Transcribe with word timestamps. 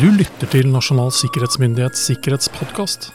Du 0.00 0.06
lytter 0.08 0.48
til 0.48 0.70
Nasjonal 0.72 1.10
sikkerhetsmyndighets 1.12 2.00
sikkerhetspodkast. 2.08 3.10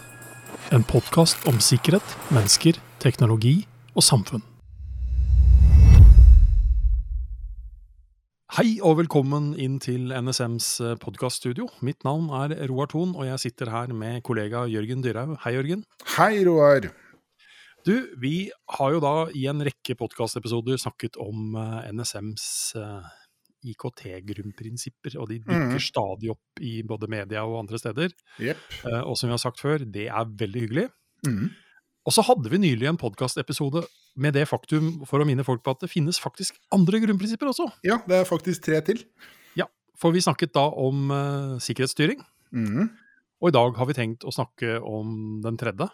En 0.75 0.83
podkast 0.85 1.47
om 1.49 1.57
sikkerhet, 1.57 2.05
mennesker, 2.29 2.77
teknologi 3.01 3.63
og 3.97 4.05
samfunn. 4.05 4.43
Hei 8.59 8.77
og 8.85 8.99
velkommen 9.01 9.55
inn 9.57 9.81
til 9.81 10.13
NSMs 10.13 10.69
podkaststudio. 11.01 11.65
Mitt 11.81 12.05
navn 12.05 12.29
er 12.43 12.53
Roar 12.69 12.93
Thon, 12.93 13.17
og 13.17 13.25
jeg 13.25 13.47
sitter 13.47 13.73
her 13.73 13.89
med 13.89 14.21
kollega 14.21 14.67
Jørgen 14.69 15.01
Dyrhaug. 15.01 15.33
Hei, 15.47 15.57
Jørgen. 15.57 15.81
Hei, 16.13 16.45
Roar. 16.45 16.91
Du, 17.89 17.95
vi 18.21 18.51
har 18.77 18.93
jo 18.93 19.01
da 19.01 19.15
i 19.33 19.49
en 19.49 19.65
rekke 19.65 19.97
podkastepisoder 19.97 20.77
snakket 20.77 21.17
om 21.25 21.57
eh, 21.57 21.89
NSMs 21.89 22.45
eh, 22.77 23.15
IKT-grunnprinsipper, 23.73 25.17
og 25.21 25.29
de 25.31 25.39
dukker 25.43 25.77
mm. 25.77 25.83
stadig 25.83 26.31
opp 26.33 26.61
i 26.63 26.81
både 26.87 27.09
media 27.11 27.43
og 27.45 27.59
andre 27.63 27.79
steder. 27.81 28.13
Yep. 28.39 28.57
Uh, 28.85 29.01
Og 29.09 29.17
som 29.17 29.29
vi 29.29 29.35
har 29.35 29.41
sagt 29.41 29.59
før, 29.63 29.83
det 29.85 30.07
er 30.09 30.29
veldig 30.39 30.63
hyggelig. 30.67 30.85
Mm. 31.27 31.49
Og 32.07 32.13
så 32.15 32.23
hadde 32.23 32.49
vi 32.53 32.57
nylig 32.63 32.87
en 32.87 32.97
podkastepisode 32.99 33.81
med 34.15 34.33
det 34.37 34.45
faktum 34.47 35.05
for 35.05 35.19
å 35.19 35.27
minne 35.27 35.43
folk 35.43 35.63
på 35.65 35.73
at 35.75 35.81
det 35.83 35.89
finnes 35.91 36.19
faktisk 36.23 36.55
andre 36.71 37.01
grunnprinsipper 37.03 37.49
også. 37.51 37.67
Ja, 37.83 37.97
det 38.07 38.21
er 38.21 38.29
faktisk 38.29 38.63
tre 38.63 38.79
til. 38.87 39.01
Ja, 39.59 39.65
For 39.99 40.15
vi 40.15 40.21
snakket 40.23 40.53
da 40.55 40.67
om 40.71 41.11
uh, 41.11 41.57
sikkerhetsstyring, 41.59 42.23
Mm. 42.55 42.85
og 43.43 43.49
i 43.49 43.51
dag 43.51 43.75
har 43.75 43.85
vi 43.89 43.93
tenkt 43.97 44.23
å 44.23 44.31
snakke 44.31 44.77
om 44.79 45.41
den 45.43 45.57
tredje, 45.59 45.89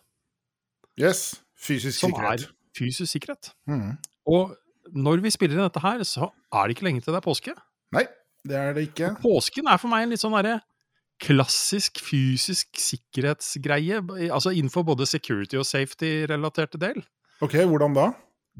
Yes. 1.00 1.42
Fysisk 1.58 1.98
som 2.00 2.12
sikkerhet. 2.12 2.44
er 2.44 2.52
fysisk 2.78 3.10
sikkerhet. 3.10 3.50
Mhm. 3.66 3.98
Og 4.30 4.56
når 4.92 5.24
vi 5.24 5.32
spiller 5.34 5.58
inn 5.58 5.68
dette 5.68 5.84
her, 5.84 6.04
så 6.08 6.30
er 6.52 6.68
det 6.68 6.76
ikke 6.76 6.88
lenge 6.90 7.04
til 7.06 7.16
det 7.16 7.22
er 7.22 7.26
påske. 7.26 7.56
Nei, 7.96 8.06
det 8.48 8.60
er 8.60 8.76
det 8.76 8.88
ikke. 8.90 9.14
Påsken 9.24 9.70
er 9.72 9.80
for 9.82 9.92
meg 9.92 10.06
en 10.06 10.16
litt 10.16 10.24
sånn 10.24 10.36
derre 10.36 10.60
klassisk 11.24 12.02
fysisk 12.04 12.74
sikkerhetsgreie, 12.80 14.02
altså 14.28 14.52
innenfor 14.52 14.84
både 14.88 15.08
security 15.08 15.60
og 15.60 15.68
safety-relaterte 15.70 16.82
del. 16.82 17.00
Ok, 17.44 17.56
hvordan 17.70 17.96
da? 17.96 18.10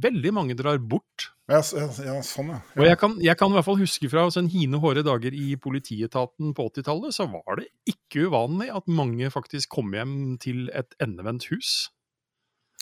Veldig 0.04 0.32
mange 0.34 0.56
drar 0.58 0.80
bort. 0.80 1.30
Ja, 1.52 1.60
ja, 1.60 2.16
sånn, 2.26 2.54
ja. 2.54 2.60
Og 2.80 2.88
jeg 2.88 2.98
kan, 3.02 3.18
jeg 3.22 3.38
kan 3.38 3.52
i 3.52 3.58
hvert 3.58 3.68
fall 3.68 3.82
huske 3.82 4.10
fra 4.10 4.24
sånn 4.32 4.48
hine 4.50 4.80
hårde 4.82 5.04
dager 5.06 5.36
i 5.36 5.58
politietaten 5.60 6.54
på 6.56 6.70
80-tallet, 6.72 7.14
så 7.14 7.28
var 7.30 7.60
det 7.60 7.68
ikke 7.90 8.30
uvanlig 8.30 8.72
at 8.74 8.88
mange 8.90 9.30
faktisk 9.34 9.74
kom 9.76 9.92
hjem 9.94 10.16
til 10.42 10.66
et 10.74 10.96
endevendt 11.04 11.50
hus. 11.52 11.92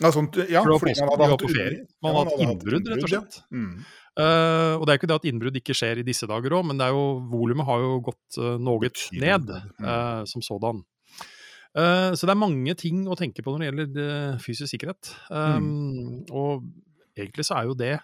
Ja, 0.01 0.09
sånt, 0.15 0.37
ja 0.49 0.61
For 0.65 0.79
fordi 0.81 0.95
man 1.03 1.11
hadde 1.13 1.31
hatt 1.33 1.43
ferie. 1.51 1.81
Man 2.01 2.15
hadde 2.15 2.31
hatt 2.31 2.45
innbrudd, 2.45 2.87
rett 2.93 3.03
og 3.03 3.09
ja. 3.09 3.19
slett. 3.19 3.41
Mhm. 3.51 3.81
Eh, 4.19 4.73
og 4.75 4.83
det 4.83 4.91
er 4.91 4.97
jo 4.97 4.99
ikke 4.99 5.07
det 5.07 5.19
at 5.21 5.27
innbrudd 5.29 5.57
ikke 5.61 5.75
skjer 5.77 6.01
i 6.01 6.07
disse 6.07 6.27
dager 6.27 6.57
òg, 6.57 6.65
men 6.67 6.79
det 6.79 6.89
er 6.89 6.95
jo, 6.95 7.03
volumet 7.31 7.67
har 7.67 7.79
jo 7.79 7.93
gått 8.03 8.39
uh, 8.43 8.57
noe 8.59 8.89
ned 9.15 9.53
mm. 9.53 9.85
eh, 9.87 10.23
som 10.27 10.43
sådan. 10.43 10.81
Uh, 11.71 12.11
så 12.19 12.27
det 12.27 12.33
er 12.33 12.41
mange 12.41 12.75
ting 12.75 13.05
å 13.07 13.15
tenke 13.15 13.43
på 13.45 13.53
når 13.53 13.63
det 13.63 13.69
gjelder 13.69 14.39
fysisk 14.43 14.73
sikkerhet. 14.73 15.13
Um, 15.31 15.69
Mm. 15.71 16.17
Og 16.35 16.65
egentlig 17.15 17.47
så 17.47 17.61
er 17.61 17.69
jo 17.69 17.75
det 17.77 17.99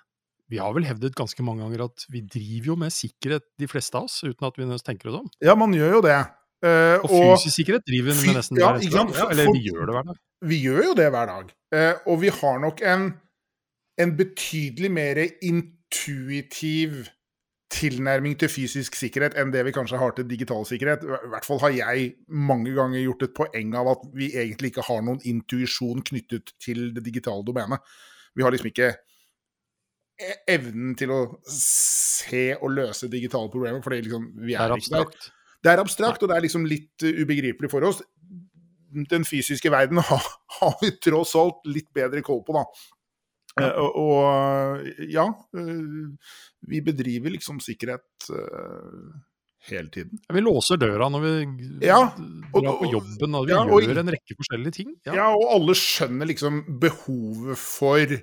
Vi 0.48 0.62
har 0.62 0.72
vel 0.72 0.86
hevdet 0.88 1.16
ganske 1.16 1.44
mange 1.44 1.66
ganger 1.66 1.90
at 1.90 2.06
vi 2.08 2.22
driver 2.24 2.70
jo 2.72 2.76
med 2.80 2.94
sikkerhet, 2.96 3.44
de 3.60 3.68
fleste 3.68 4.00
av 4.00 4.08
oss, 4.08 4.22
uten 4.24 4.48
at 4.48 4.56
vi 4.56 4.68
tenker 4.80 5.12
oss 5.12 5.20
om. 5.20 5.28
Ja, 5.44 5.58
man 5.60 5.76
gjør 5.76 5.98
jo 5.98 6.02
det. 6.06 6.22
Uh, 6.64 7.04
Og 7.04 7.12
fysisk 7.12 7.60
sikkerhet 7.60 7.84
driver 7.84 8.16
vi 8.16 8.30
med 8.30 8.40
nesten 8.40 8.56
ja, 8.56 8.72
hver 8.72 8.80
eneste 8.80 8.96
dag. 8.96 9.12
Ja, 9.20 9.28
eller 9.36 9.52
vi 9.52 9.66
gjør 9.68 9.90
det 9.90 9.98
hver 9.98 10.08
dag. 10.14 10.22
Vi 10.46 10.62
gjør 10.62 10.92
jo 10.92 10.96
det 10.98 11.10
hver 11.14 11.30
dag. 11.30 11.54
Eh, 11.76 11.94
og 12.08 12.22
vi 12.22 12.32
har 12.34 12.60
nok 12.64 12.82
en, 12.86 13.12
en 14.00 14.18
betydelig 14.18 14.92
mer 14.94 15.22
intuitiv 15.42 17.08
tilnærming 17.74 18.38
til 18.40 18.50
fysisk 18.50 18.96
sikkerhet 18.96 19.36
enn 19.40 19.52
det 19.52 19.66
vi 19.68 19.74
kanskje 19.76 20.00
har 20.00 20.14
til 20.16 20.28
digital 20.30 20.64
sikkerhet. 20.68 21.04
I 21.04 21.32
hvert 21.34 21.48
fall 21.48 21.60
har 21.66 21.74
jeg 21.76 22.14
mange 22.28 22.72
ganger 22.76 23.02
gjort 23.02 23.26
et 23.28 23.36
poeng 23.36 23.74
av 23.76 23.92
at 23.92 24.06
vi 24.16 24.30
egentlig 24.32 24.72
ikke 24.72 24.86
har 24.88 25.04
noen 25.04 25.20
intuisjon 25.28 26.04
knyttet 26.08 26.54
til 26.64 26.94
det 26.96 27.04
digitale 27.06 27.44
domenet. 27.48 27.84
Vi 28.38 28.46
har 28.46 28.56
liksom 28.56 28.72
ikke 28.72 28.94
e- 30.22 30.40
evnen 30.54 30.96
til 30.98 31.12
å 31.12 31.22
se 31.52 32.50
og 32.56 32.72
løse 32.78 33.12
digitale 33.12 33.52
problemer, 33.52 33.84
for 33.84 33.98
liksom, 33.98 34.32
vi 34.40 34.56
er, 34.56 34.64
er 34.64 34.78
ikke 34.78 34.94
der. 34.94 35.04
abstrakt. 35.04 35.34
Det 35.58 35.74
er 35.74 35.82
abstrakt, 35.82 36.24
og 36.24 36.30
det 36.30 36.38
er 36.38 36.46
liksom 36.46 36.68
litt 36.70 37.04
ubegripelig 37.04 37.72
for 37.74 37.84
oss. 37.84 38.00
Den 38.94 39.26
fysiske 39.28 39.70
verden 39.74 39.98
har, 40.10 40.24
har 40.60 40.76
vi 40.82 40.92
tross 41.04 41.36
alt 41.36 41.66
litt 41.68 41.90
bedre 41.94 42.22
koll 42.26 42.44
på, 42.48 42.54
da. 42.56 42.66
Ja. 43.58 43.72
og, 43.82 43.96
og 43.98 45.08
ja, 45.10 45.24
eh, 45.58 46.12
vi 46.70 46.82
bedriver 46.86 47.34
liksom 47.34 47.58
sikkerhet 47.64 48.28
uh, 48.30 49.16
hele 49.72 49.90
tiden. 49.90 50.20
Vi 50.30 50.44
låser 50.46 50.78
døra 50.78 51.08
når 51.10 51.24
vi 51.26 51.32
Ja, 51.88 52.04
og- 52.54 52.62
drar 52.62 52.78
på 52.78 52.92
jobben, 52.92 53.34
og 53.40 53.48
vi 53.50 53.56
og- 53.58 53.82
gjør 53.82 54.04
en 54.04 54.14
rekke 54.14 54.38
forskjellige 54.38 54.76
ting. 54.78 54.94
Ja. 55.10 55.32
og 55.34 55.48
alle 55.56 55.74
skjønner 55.74 56.30
liksom 56.30 56.62
behovet 56.80 57.58
for 57.58 58.14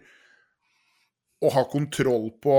å 1.42 1.50
ha 1.56 1.64
kontroll 1.72 2.30
på 2.40 2.58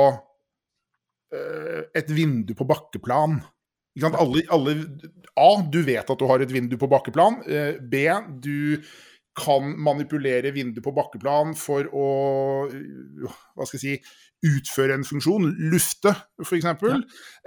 et 1.95 2.11
vindu 2.11 2.53
på 2.55 2.67
bakkeplan. 2.67 3.39
Ikke 3.95 4.09
sant? 4.09 4.19
Alle, 4.19 4.43
alle, 4.51 4.75
A, 5.35 5.49
du 5.71 5.81
vet 5.87 6.09
at 6.11 6.19
du 6.19 6.27
har 6.29 6.43
et 6.43 6.51
vindu 6.51 6.77
på 6.79 6.89
bakkeplan. 6.91 7.41
Eh, 7.47 7.75
B, 7.79 8.05
du 8.43 8.81
kan 9.35 9.67
manipulere 9.83 10.53
vindu 10.55 10.79
på 10.83 10.93
bakkeplan 10.95 11.55
for 11.59 11.87
å 11.91 12.05
eh, 12.69 13.33
hva 13.55 13.67
skal 13.67 13.79
jeg 13.79 13.83
si, 13.83 14.21
utføre 14.45 14.95
en 14.95 15.07
funksjon. 15.07 15.47
Lufte, 15.71 16.13
f.eks. 16.43 16.67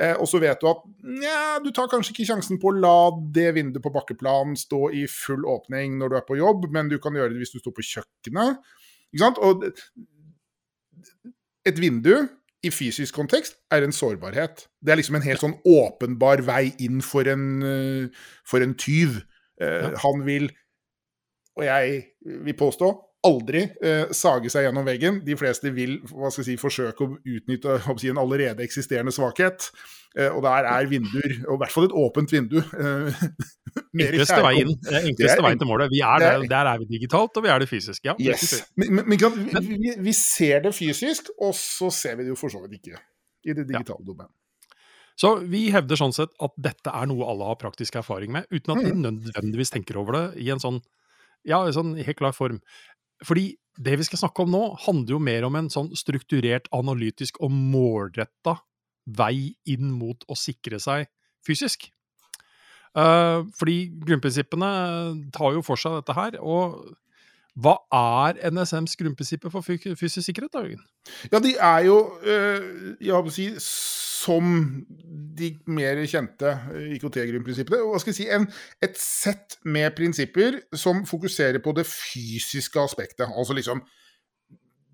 Eh, 0.01 0.15
og 0.17 0.29
så 0.29 0.41
vet 0.43 0.61
du 0.61 0.69
at 0.69 0.83
nja, 1.05 1.41
du 1.65 1.71
tar 1.77 1.89
kanskje 1.93 2.13
ikke 2.15 2.29
sjansen 2.33 2.61
på 2.61 2.73
å 2.73 2.77
la 2.77 2.97
det 3.37 3.53
vinduet 3.57 3.85
på 3.85 3.93
bakkeplan 3.95 4.57
stå 4.59 4.89
i 4.97 5.07
full 5.13 5.45
åpning 5.49 5.97
når 6.01 6.13
du 6.13 6.19
er 6.21 6.29
på 6.29 6.41
jobb, 6.41 6.69
men 6.75 6.93
du 6.93 6.99
kan 7.03 7.17
gjøre 7.17 7.33
det 7.33 7.45
hvis 7.45 7.57
du 7.57 7.61
står 7.63 7.77
på 7.77 7.87
kjøkkenet. 7.93 8.61
Ikke 9.13 9.25
sant? 9.25 9.41
Og 9.45 9.69
et 11.69 11.81
vindu 11.81 12.15
i 12.67 12.71
fysisk 12.75 13.15
kontekst 13.15 13.55
er 13.71 13.85
en 13.87 13.93
sårbarhet. 13.95 14.67
Det 14.83 14.91
er 14.93 14.99
liksom 14.99 15.15
en 15.19 15.23
helt 15.27 15.41
sånn 15.43 15.59
åpenbar 15.69 16.43
vei 16.47 16.73
inn 16.83 17.01
for 17.03 17.29
en, 17.31 17.63
eh, 17.63 18.09
for 18.47 18.63
en 18.65 18.75
tyv. 18.75 19.21
Eh, 19.61 19.91
Ja. 19.91 19.97
Han 20.05 20.25
vil, 20.27 20.51
og 21.57 21.65
jeg 21.65 22.05
vil 22.25 22.55
påstå, 22.55 22.91
aldri 23.27 23.65
eh, 23.83 24.07
sage 24.15 24.51
seg 24.53 24.69
gjennom 24.69 24.85
veggen. 24.87 25.21
De 25.27 25.35
fleste 25.37 25.73
vil 25.75 25.97
hva 26.13 26.31
skal 26.31 26.45
jeg 26.45 26.53
si, 26.53 26.61
forsøke 26.61 27.05
å 27.07 27.17
utnytte 27.19 27.79
å 27.91 27.97
si, 27.99 28.11
en 28.13 28.21
allerede 28.23 28.63
eksisterende 28.65 29.11
svakhet. 29.15 29.71
Eh, 30.17 30.31
og 30.33 30.41
der 30.47 30.65
er 30.71 30.87
vinduer, 30.89 31.35
og 31.49 31.59
i 31.59 31.61
hvert 31.65 31.75
fall 31.75 31.89
et 31.89 31.97
åpent 31.99 32.33
vindu, 32.33 32.59
eh, 32.63 33.19
Enkleste 34.09 34.39
veien, 34.43 34.71
er 34.89 35.05
enkleste 35.11 35.43
veien 35.45 35.61
til 35.61 35.69
målet. 35.69 35.91
Vi 35.93 36.01
er 36.01 36.23
er- 36.25 36.39
der, 36.41 36.47
der 36.51 36.71
er 36.73 36.79
vi 36.83 36.87
digitalt, 36.97 37.37
og 37.37 37.45
vi 37.45 37.51
er 37.53 37.59
det 37.63 37.69
fysisk. 37.71 38.05
Ja, 38.09 38.15
Yes. 38.19 38.63
Men, 38.77 39.03
men, 39.03 39.07
men 39.11 39.65
vi, 39.67 39.77
vi, 39.83 39.95
vi 40.09 40.15
ser 40.17 40.63
det 40.65 40.73
fysisk, 40.75 41.31
og 41.39 41.55
så 41.59 41.91
ser 41.95 42.17
vi 42.19 42.25
det 42.27 42.33
jo 42.35 42.39
for 42.41 42.49
så 42.55 42.63
vidt 42.65 42.81
ikke 42.81 42.99
i 43.49 43.55
det 43.55 43.67
digitale 43.69 44.05
domenet. 44.07 44.33
Så 45.19 45.33
vi 45.51 45.65
hevder 45.75 45.99
sånn 45.99 46.13
sett 46.15 46.31
at 46.47 46.53
dette 46.63 46.93
er 46.95 47.09
noe 47.11 47.27
alle 47.27 47.47
har 47.51 47.57
praktisk 47.59 47.97
erfaring 47.99 48.31
med, 48.37 48.47
uten 48.55 48.77
at 48.77 48.85
de 48.87 48.93
Mm. 48.95 49.01
nødvendigvis 49.03 49.73
tenker 49.75 49.99
over 49.99 50.15
det 50.15 50.27
i 50.45 50.51
en 50.55 50.61
sånn, 50.63 50.79
ja, 51.45 51.59
en 51.67 51.75
sånn 51.75 51.97
helt 51.99 52.17
klar 52.19 52.33
form. 52.37 52.61
Fordi 53.27 53.51
det 53.79 53.99
vi 53.99 54.07
skal 54.07 54.21
snakke 54.23 54.45
om 54.45 54.53
nå, 54.53 54.63
handler 54.87 55.17
jo 55.17 55.21
mer 55.23 55.47
om 55.47 55.59
en 55.59 55.71
sånn 55.73 55.93
strukturert, 55.99 56.67
analytisk 56.75 57.39
og 57.45 57.55
målretta 57.55 58.59
vei 59.19 59.55
inn 59.71 59.93
mot 59.95 60.27
å 60.29 60.37
sikre 60.37 60.81
seg 60.83 61.07
fysisk. 61.47 61.89
Eh, 62.99 63.41
fordi 63.59 63.77
grunnprinsippene 64.07 64.71
tar 65.35 65.55
jo 65.57 65.63
for 65.65 65.81
seg 65.81 66.01
dette 66.01 66.17
her, 66.17 66.39
og 66.43 66.81
hva 67.59 67.75
er 67.95 68.39
NSMs 68.53 68.95
grunnprinsipper 68.99 69.51
for 69.51 69.67
fysisk 69.67 70.23
sikkerhet, 70.23 70.53
da, 70.55 70.63
Jørgen? 70.63 70.85
Ja, 71.33 71.41
de 71.43 71.55
er 71.57 71.87
jo, 71.89 71.97
øh, 72.23 72.95
jeg 73.01 73.25
på 73.27 73.33
å 73.33 73.35
si, 73.35 73.49
som 74.19 74.57
de 75.39 75.53
mer 75.71 76.01
kjente 76.11 76.55
IKT-grunnprinsippene. 76.97 77.81
Hva 77.87 78.01
skal 78.03 78.13
jeg 78.13 78.19
si, 78.19 78.27
en, 78.35 78.49
et 78.85 78.99
sett 78.99 79.59
med 79.69 79.95
prinsipper 79.99 80.61
som 80.77 81.05
fokuserer 81.09 81.63
på 81.65 81.75
det 81.77 81.87
fysiske 81.89 82.83
aspektet. 82.83 83.29
Altså 83.29 83.57
liksom 83.59 83.85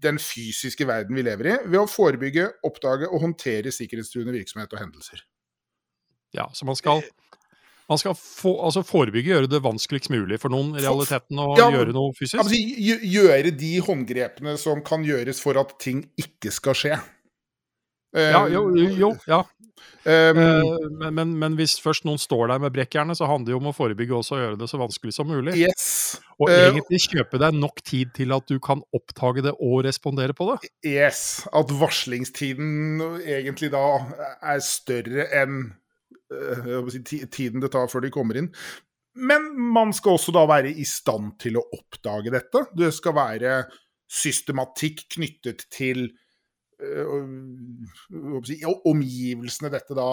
den 0.05 0.21
fysiske 0.21 0.85
verden 0.89 1.17
vi 1.17 1.25
lever 1.25 1.49
i, 1.49 1.59
ved 1.65 1.81
å 1.81 1.89
forebygge, 1.89 2.51
oppdage 2.69 3.09
og 3.09 3.23
håndtere 3.25 3.73
sikkerhetstruende 3.73 4.35
virksomhet 4.37 4.75
og 4.75 4.83
hendelser. 4.83 5.23
Ja, 6.35 6.51
så 6.53 6.67
man 6.69 6.77
skal, 6.77 7.01
man 7.89 8.01
skal 8.03 8.17
få, 8.19 8.57
altså 8.67 8.83
forebygge, 8.85 9.33
gjøre 9.33 9.49
det 9.49 9.63
vanskeligst 9.65 10.11
mulig 10.13 10.41
for 10.43 10.53
noen 10.53 10.75
i 10.75 10.85
realiteten 10.85 11.41
å 11.41 11.55
Ja, 11.57 11.71
gjøre 11.73 11.95
noe 11.97 12.13
fysisk. 12.19 12.43
Altså, 12.43 12.59
gjøre 12.59 13.55
de 13.55 13.75
håndgrepene 13.87 14.59
som 14.61 14.83
kan 14.85 15.07
gjøres 15.07 15.41
for 15.41 15.63
at 15.63 15.77
ting 15.81 16.05
ikke 16.21 16.53
skal 16.53 16.77
skje. 16.77 16.99
Eh, 18.15 18.31
Ja, 18.31 18.47
jo, 18.49 18.69
jo, 18.75 19.13
ja. 19.27 19.43
Um, 19.43 19.49
Eh, 20.05 20.35
men, 20.35 21.15
men, 21.17 21.33
men 21.41 21.55
hvis 21.59 21.79
først 21.83 22.05
noen 22.05 22.21
står 22.21 22.51
der 22.53 22.63
med 22.63 22.75
brekkjernet, 22.75 23.19
så 23.19 23.29
handler 23.29 23.49
det 23.49 23.55
jo 23.55 23.61
om 23.63 23.71
å 23.71 23.77
forebygge 23.77 24.17
også 24.19 24.37
og 24.37 24.43
gjøre 24.43 24.59
det 24.61 24.69
så 24.71 24.81
vanskelig 24.81 25.15
som 25.17 25.31
mulig. 25.31 25.57
yes. 25.57 25.87
Og 26.37 26.51
eh, 26.53 26.67
egentlig 26.69 27.01
kjøpe 27.07 27.41
deg 27.41 27.57
nok 27.57 27.81
tid 27.87 28.13
til 28.17 28.35
at 28.37 28.49
du 28.51 28.59
kan 28.63 28.83
oppdage 28.97 29.45
det 29.47 29.55
og 29.57 29.85
respondere 29.87 30.37
på 30.37 30.51
det. 30.53 30.71
Yes. 30.87 31.45
At 31.57 31.73
varslingstiden 31.73 33.01
egentlig 33.23 33.73
da 33.75 33.85
er 34.43 34.65
større 34.65 35.29
enn 35.41 35.63
uh, 36.35 36.91
tiden 37.33 37.63
det 37.63 37.71
tar 37.73 37.89
før 37.93 38.05
de 38.05 38.13
kommer 38.15 38.41
inn. 38.41 38.51
Men 39.15 39.53
man 39.73 39.95
skal 39.95 40.19
også 40.19 40.35
da 40.35 40.43
være 40.51 40.73
i 40.75 40.85
stand 40.89 41.37
til 41.43 41.61
å 41.61 41.65
oppdage 41.77 42.35
dette. 42.35 42.67
Det 42.75 42.91
skal 42.97 43.15
være 43.17 43.61
systematikk 44.11 45.07
knyttet 45.15 45.69
til 45.73 46.09
omgivelsene 48.85 49.71
dette 49.73 49.95
da 49.97 50.09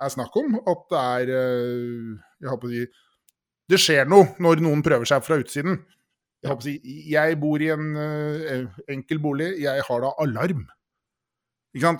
er 0.00 0.12
snakk 0.12 0.36
om. 0.40 0.56
At 0.66 0.86
det 0.92 1.02
er 1.02 1.34
uh, 1.34 2.14
Jeg 2.42 2.60
på 2.62 2.68
å 2.68 2.72
si 2.72 2.86
Det 3.66 3.80
skjer 3.82 4.08
noe 4.10 4.32
når 4.42 4.62
noen 4.64 4.84
prøver 4.86 5.08
seg 5.08 5.24
fra 5.26 5.38
utsiden. 5.42 5.80
Jeg, 6.46 6.56
si, 6.62 6.74
jeg 7.10 7.38
bor 7.42 7.62
i 7.62 7.72
en 7.74 7.92
uh, 7.98 8.80
enkel 8.92 9.22
bolig, 9.22 9.56
jeg 9.64 9.86
har 9.88 10.04
da 10.04 10.12
alarm. 10.22 10.66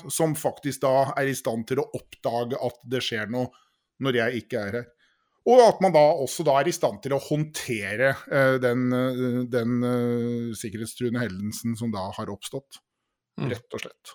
Som 0.08 0.36
faktisk 0.38 0.80
da 0.86 1.12
er 1.18 1.28
i 1.28 1.36
stand 1.36 1.66
til 1.68 1.82
å 1.82 1.88
oppdage 1.98 2.56
at 2.56 2.78
det 2.88 3.02
skjer 3.04 3.28
noe 3.32 3.50
når 4.00 4.22
jeg 4.22 4.44
ikke 4.44 4.62
er 4.62 4.78
her. 4.80 4.86
Og 5.46 5.60
at 5.62 5.82
man 5.84 5.92
da 5.94 6.00
også 6.24 6.42
da 6.46 6.56
er 6.58 6.70
i 6.70 6.74
stand 6.74 6.98
til 7.04 7.12
å 7.14 7.20
håndtere 7.22 8.16
den, 8.58 8.88
den 9.52 9.76
sikkerhetstruende 10.58 11.22
hendelsen 11.22 11.76
som 11.78 11.92
da 11.94 12.08
har 12.16 12.32
oppstått. 12.32 12.80
Mm. 13.36 13.50
Rett 13.52 13.76
og 13.76 13.82
slett. 13.84 14.14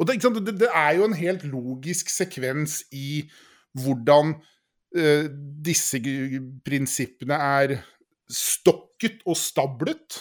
Og 0.00 0.08
det, 0.08 0.16
det, 0.20 0.56
det, 0.62 0.70
er 0.72 0.96
jo 0.96 1.06
en 1.06 1.16
helt 1.16 1.44
logisk 1.48 2.08
sekvens 2.12 2.80
i 2.96 3.22
hvordan 3.78 4.38
disse 5.62 6.00
prinsippene 6.66 7.36
er 7.36 7.76
stokket 8.30 9.20
og 9.28 9.38
stablet. 9.38 10.18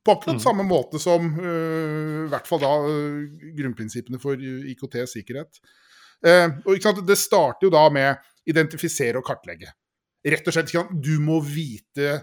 På 0.00 0.14
akkurat 0.14 0.38
mm. 0.38 0.40
samme 0.40 0.64
måte 0.64 0.98
som 1.02 1.26
uh, 1.36 2.24
i 2.24 2.30
hvert 2.32 2.46
fall 2.48 2.62
da 2.62 2.70
uh, 2.86 3.50
grunnprinsippene 3.58 4.20
for 4.22 4.40
IKT-sikkerhet. 4.40 5.60
Uh, 6.24 6.56
og 6.64 7.04
Det 7.04 7.18
starter 7.20 7.68
jo 7.68 7.72
da 7.74 7.84
med 7.92 8.30
identifisere 8.48 9.20
og 9.20 9.26
kartlegge. 9.26 9.68
Rett 10.24 10.48
og 10.48 10.56
slett, 10.56 10.72
Du 10.96 11.18
må 11.20 11.40
vite 11.44 12.22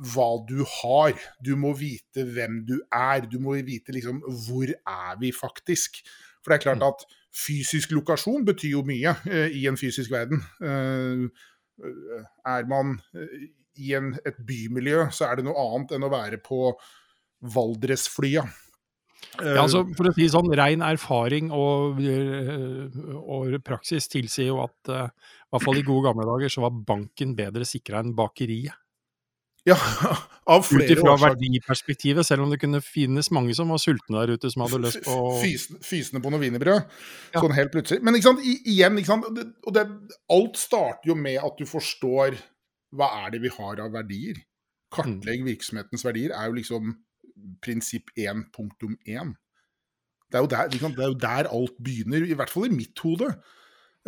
hva 0.00 0.28
du 0.48 0.62
har. 0.64 1.14
Du 1.44 1.54
må 1.60 1.72
vite 1.76 2.24
hvem 2.24 2.62
du 2.68 2.78
er. 2.88 3.26
Du 3.28 3.38
må 3.42 3.58
vite 3.66 3.94
liksom 3.94 4.22
hvor 4.46 4.70
er 4.70 5.20
vi 5.20 5.32
faktisk. 5.34 6.00
For 6.40 6.52
det 6.52 6.60
er 6.60 6.66
klart 6.70 6.82
mm. 6.82 6.88
at 6.88 7.04
fysisk 7.36 7.92
lokasjon 7.94 8.46
betyr 8.48 8.78
jo 8.78 8.84
mye 8.86 9.14
uh, 9.28 9.48
i 9.52 9.66
en 9.70 9.78
fysisk 9.80 10.12
verden. 10.14 10.40
Uh, 10.62 11.28
er 12.48 12.66
man 12.68 12.98
i 13.80 13.94
en, 13.96 14.12
et 14.28 14.40
bymiljø, 14.44 15.06
så 15.14 15.30
er 15.30 15.38
det 15.38 15.46
noe 15.46 15.60
annet 15.62 15.94
enn 15.96 16.04
å 16.04 16.12
være 16.12 16.40
på 16.44 16.74
Valdresflya. 17.54 18.42
Ja, 19.40 19.62
altså 19.62 19.86
For 19.96 20.10
å 20.10 20.12
si 20.16 20.26
sånn, 20.32 20.50
Ren 20.56 20.82
erfaring 20.84 21.48
og, 21.54 22.00
eh, 22.04 22.98
og 23.20 23.56
praksis 23.64 24.08
tilsier 24.12 24.50
jo 24.50 24.58
at 24.64 24.90
i 24.90 24.98
hvert 24.98 25.64
fall 25.64 25.80
i 25.80 25.84
gode 25.86 26.08
gamle 26.08 26.26
dager 26.28 26.52
så 26.52 26.66
var 26.66 26.76
banken 26.88 27.32
bedre 27.38 27.68
sikra 27.68 28.02
enn 28.04 28.12
bakeriet. 28.16 28.79
Ja, 29.70 29.78
av 30.50 30.64
flere 30.66 30.86
Ut 30.88 30.92
ifra 30.96 31.14
verdiperspektivet, 31.20 32.26
selv 32.26 32.44
om 32.44 32.52
det 32.52 32.58
kunne 32.62 32.80
finnes 32.82 33.30
mange 33.34 33.54
som 33.56 33.70
var 33.70 33.80
sultne 33.82 34.22
der 34.22 34.34
ute, 34.34 34.50
som 34.50 34.64
hadde 34.64 34.80
lyst 34.82 35.02
på 35.04 35.16
Fysende, 35.42 35.82
fysende 35.86 36.22
på 36.24 36.32
noe 36.32 36.42
wienerbrød, 36.42 36.80
ja. 37.34 37.42
sånn 37.42 37.54
helt 37.54 37.72
plutselig. 37.74 38.02
Men 38.06 38.18
ikke 38.18 38.30
sant, 38.30 38.42
I, 38.42 38.56
igjen, 38.74 38.98
ikke 38.98 39.12
sant, 39.12 39.28
og 39.30 39.76
det, 39.76 39.84
alt 40.34 40.58
starter 40.60 41.12
jo 41.12 41.18
med 41.18 41.38
at 41.38 41.60
du 41.60 41.68
forstår 41.70 42.40
hva 42.98 43.12
er 43.22 43.36
det 43.36 43.44
vi 43.44 43.52
har 43.54 43.84
av 43.84 43.94
verdier? 43.94 44.40
Kartlegg 44.90 45.44
mm. 45.44 45.52
virksomhetens 45.52 46.04
verdier 46.06 46.34
er 46.34 46.50
jo 46.50 46.58
liksom 46.58 46.96
prinsipp 47.62 48.10
1.1. 48.18 49.30
Det 50.30 50.38
er, 50.38 50.50
der, 50.50 50.68
det 50.70 50.82
er, 50.82 51.08
jo 51.10 51.14
der, 51.18 51.48
alt 51.50 51.78
begynner, 51.82 52.26
i 52.26 52.36
hvert 52.38 52.50
fall 52.50 52.66
i 52.66 52.74
mitt 52.74 52.98
hode. 53.02 53.32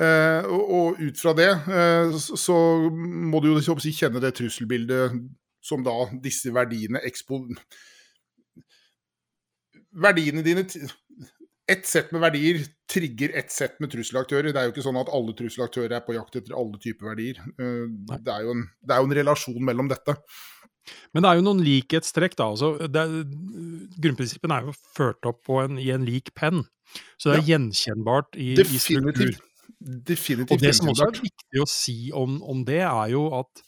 Eh, 0.01 0.49
og, 0.49 0.63
og, 0.73 1.01
ut 1.03 1.19
fra 1.21 1.35
det 1.37 1.51
eh, 1.53 2.15
så 2.17 2.57
må 2.91 3.43
du 3.45 3.51
jo 3.51 3.77
si, 3.77 3.93
kjenne 3.93 4.23
det 4.25 4.33
trusselbildet 4.39 5.19
som 5.63 5.85
da 5.87 5.97
disse 6.23 6.53
verdiene 6.55 7.03
ekspo... 7.07 7.45
Verdiene 9.93 10.41
dine 10.45 10.65
ett 11.73 11.87
sett 11.87 12.11
med 12.13 12.23
verdier 12.25 12.63
trigger 12.91 13.37
ett 13.39 13.53
sett 13.53 13.79
med 13.81 13.93
trusselaktører. 13.93 14.51
Det 14.53 14.61
er 14.61 14.69
jo 14.69 14.73
ikke 14.75 14.85
sånn 14.85 14.99
at 15.01 15.11
alle 15.15 15.35
trusselaktører 15.39 15.95
er 15.97 16.03
på 16.05 16.17
jakt 16.17 16.41
etter 16.41 16.57
alle 16.59 16.81
typer 16.83 17.13
verdier. 17.13 17.39
Eh, 17.39 17.85
det 18.13 18.35
er, 18.35 18.49
en, 18.51 18.67
det 18.83 18.97
er, 18.97 18.99
jo 19.01 19.09
en, 19.09 19.17
relasjon 19.21 19.63
mellom 19.69 19.89
dette. 19.93 20.17
Men 21.15 21.23
det 21.25 21.31
er 21.31 21.39
jo 21.39 21.47
noen 21.47 21.63
likhetstrekk, 21.63 22.35
da. 22.41 22.51
Altså, 22.53 22.75
er, 22.89 23.15
grunnprinsippene 24.03 24.59
er 24.59 24.69
jo 24.69 24.77
ført 24.97 25.31
opp 25.31 25.53
en, 25.63 25.79
i 25.81 25.93
en 25.95 26.07
lik 26.09 26.33
penn. 26.39 26.65
Så 27.17 27.31
det 27.31 27.37
er 27.37 27.43
ja. 27.45 27.49
gjenkjennbart 27.55 28.37
i, 28.37 28.53
i 28.59 28.83
struktur. 28.83 29.37
Definitivt. 29.83 30.53
Og 30.55 30.63
det 30.63 30.75
som 30.79 30.91
også 30.93 31.09
er 31.09 31.21
viktig 31.23 31.63
å 31.63 31.69
si 31.71 31.97
om, 32.15 32.41
om 32.43 32.67
det, 32.67 32.83
er 32.85 33.15
jo 33.15 33.29
at 33.39 33.63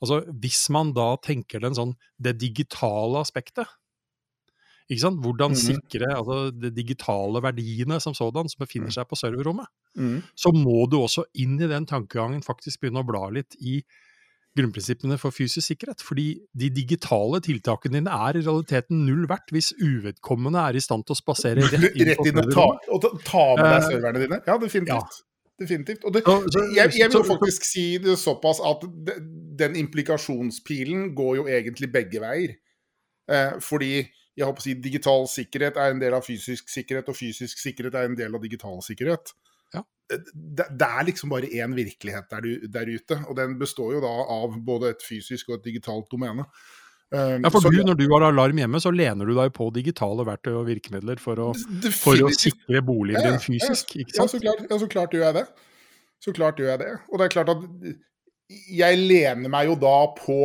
altså, 0.00 0.22
hvis 0.42 0.64
man 0.72 0.94
da 0.96 1.12
tenker 1.22 1.62
den 1.62 1.76
sånn, 1.76 1.94
det 2.18 2.38
digitale 2.40 3.20
aspektet, 3.22 3.68
ikke 4.90 5.04
sant? 5.04 5.20
Hvordan 5.22 5.54
mm. 5.54 5.60
sikre 5.60 6.10
altså, 6.16 6.38
de 6.50 6.72
digitale 6.74 7.42
verdiene 7.44 8.00
som 8.02 8.16
sådan, 8.16 8.50
som 8.50 8.64
befinner 8.64 8.90
mm. 8.90 8.96
seg 8.96 9.06
på 9.06 9.18
serverrommet. 9.18 9.70
Mm. 9.94 10.18
Så 10.34 10.50
må 10.56 10.82
du 10.90 10.98
også 10.98 11.28
inn 11.38 11.60
i 11.62 11.70
den 11.70 11.86
tankegangen 11.86 12.42
faktisk 12.42 12.82
begynne 12.82 13.04
å 13.04 13.06
bla 13.06 13.28
litt 13.36 13.54
i 13.62 13.78
grunnprinsippene 14.58 15.14
for 15.20 15.34
fysisk 15.34 15.62
sikkerhet. 15.70 16.02
Fordi 16.02 16.26
de 16.58 16.72
digitale 16.74 17.38
tiltakene 17.44 18.00
dine 18.00 18.18
er 18.28 18.40
i 18.40 18.42
realiteten 18.42 19.04
null 19.06 19.28
verdt 19.30 19.54
hvis 19.54 19.72
uvedkommende 19.78 20.66
er 20.66 20.78
i 20.78 20.82
stand 20.82 21.06
til 21.06 21.14
å 21.14 21.20
spasere 21.22 21.66
rett 21.70 21.90
inn 21.94 22.10
rett 22.10 22.26
inn 22.26 22.42
og 22.42 22.54
ta, 22.54 22.68
og 22.90 23.10
ta, 23.22 23.48
med 23.54 23.66
deg 23.66 23.76
eh, 23.78 23.90
serverne 23.92 24.24
dine. 24.26 24.44
Ja, 24.46 24.58
definitivt. 24.58 25.20
Ja. 25.20 25.26
Definitivt. 25.60 26.04
Og 26.08 26.14
det, 26.16 26.22
jeg, 26.72 26.88
jeg, 26.96 27.12
vil 27.12 27.24
faktisk 27.28 27.66
si 27.68 27.84
det 28.00 28.14
såpass 28.16 28.62
at 28.64 28.80
den 29.60 29.76
implikasjonspilen 29.80 31.10
går 31.18 31.36
jo 31.40 31.46
egentlig 31.50 31.90
begge 31.92 32.22
veier. 32.22 32.56
Eh, 33.30 33.60
fordi 33.62 33.92
jeg 34.00 34.46
håper 34.46 34.62
å 34.62 34.64
si, 34.64 34.74
digital 34.80 35.28
sikkerhet 35.30 35.78
er 35.78 35.94
en 35.94 36.02
del 36.02 36.16
av 36.16 36.24
fysisk 36.26 36.70
sikkerhet, 36.72 37.08
og 37.12 37.18
fysisk 37.18 37.60
sikkerhet 37.60 37.96
er 37.98 38.08
en 38.08 38.18
del 38.18 38.34
av 38.36 38.42
digital 38.44 38.80
sikkerhet. 38.84 39.32
Ja. 39.74 39.84
Det, 40.10 40.66
det, 40.66 40.86
er 40.86 41.06
liksom 41.06 41.32
bare 41.34 41.50
én 41.50 41.74
virkelighet 41.76 42.30
der, 42.32 42.48
der, 42.72 42.90
ute, 42.90 43.20
og 43.28 43.38
den 43.38 43.58
består 43.60 43.96
jo 43.96 44.04
da 44.04 44.12
av 44.40 44.56
både 44.66 44.94
et 44.94 45.06
fysisk 45.06 45.50
og 45.50 45.60
et 45.60 45.66
digitalt 45.70 46.08
domene. 46.12 46.46
Um, 47.10 47.42
ja, 47.42 47.50
for 47.50 47.58
så, 47.58 47.72
du, 47.74 47.80
Når 47.82 47.96
du 47.98 48.04
har 48.12 48.22
alarm 48.28 48.58
hjemme, 48.62 48.78
så 48.78 48.92
lener 48.94 49.26
du 49.26 49.34
deg 49.34 49.50
på 49.56 49.66
digitale 49.74 50.22
verktøy 50.28 50.52
og 50.60 50.68
virkemidler 50.68 51.18
for 51.18 51.42
å, 51.42 51.48
for 51.98 52.22
å 52.22 52.30
sikre 52.30 52.84
boligen 52.86 53.26
din 53.26 53.42
fysisk, 53.42 53.96
ikke 53.98 54.14
sant? 54.14 54.22
Ja, 54.22 54.30
så 54.30 54.42
klart, 54.44 54.62
ja, 54.70 54.78
så 54.78 54.88
klart 54.90 55.16
gjør 55.16 55.26
jeg 55.26 55.38
det. 55.40 55.48
Så 56.22 56.34
klart 56.36 56.60
gjør 56.60 56.70
jeg 56.74 56.82
det. 56.84 56.92
Og 57.10 57.18
det 57.18 57.26
er 57.26 57.34
klart 57.34 57.50
at 57.50 57.66
jeg 58.50 58.98
lener 58.98 59.50
meg 59.52 59.68
jo 59.70 59.76
da 59.78 59.96
på 60.16 60.40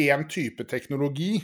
én 0.00 0.24
type 0.32 0.64
teknologi 0.68 1.36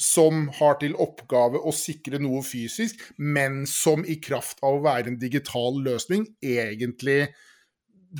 som 0.00 0.48
har 0.58 0.76
til 0.80 0.96
oppgave 1.00 1.60
å 1.62 1.72
sikre 1.74 2.18
noe 2.22 2.42
fysisk, 2.44 3.00
men 3.16 3.62
som 3.70 4.02
i 4.04 4.18
kraft 4.20 4.60
av 4.66 4.78
å 4.78 4.84
være 4.84 5.12
en 5.12 5.20
digital 5.20 5.78
løsning 5.84 6.26
egentlig 6.42 7.28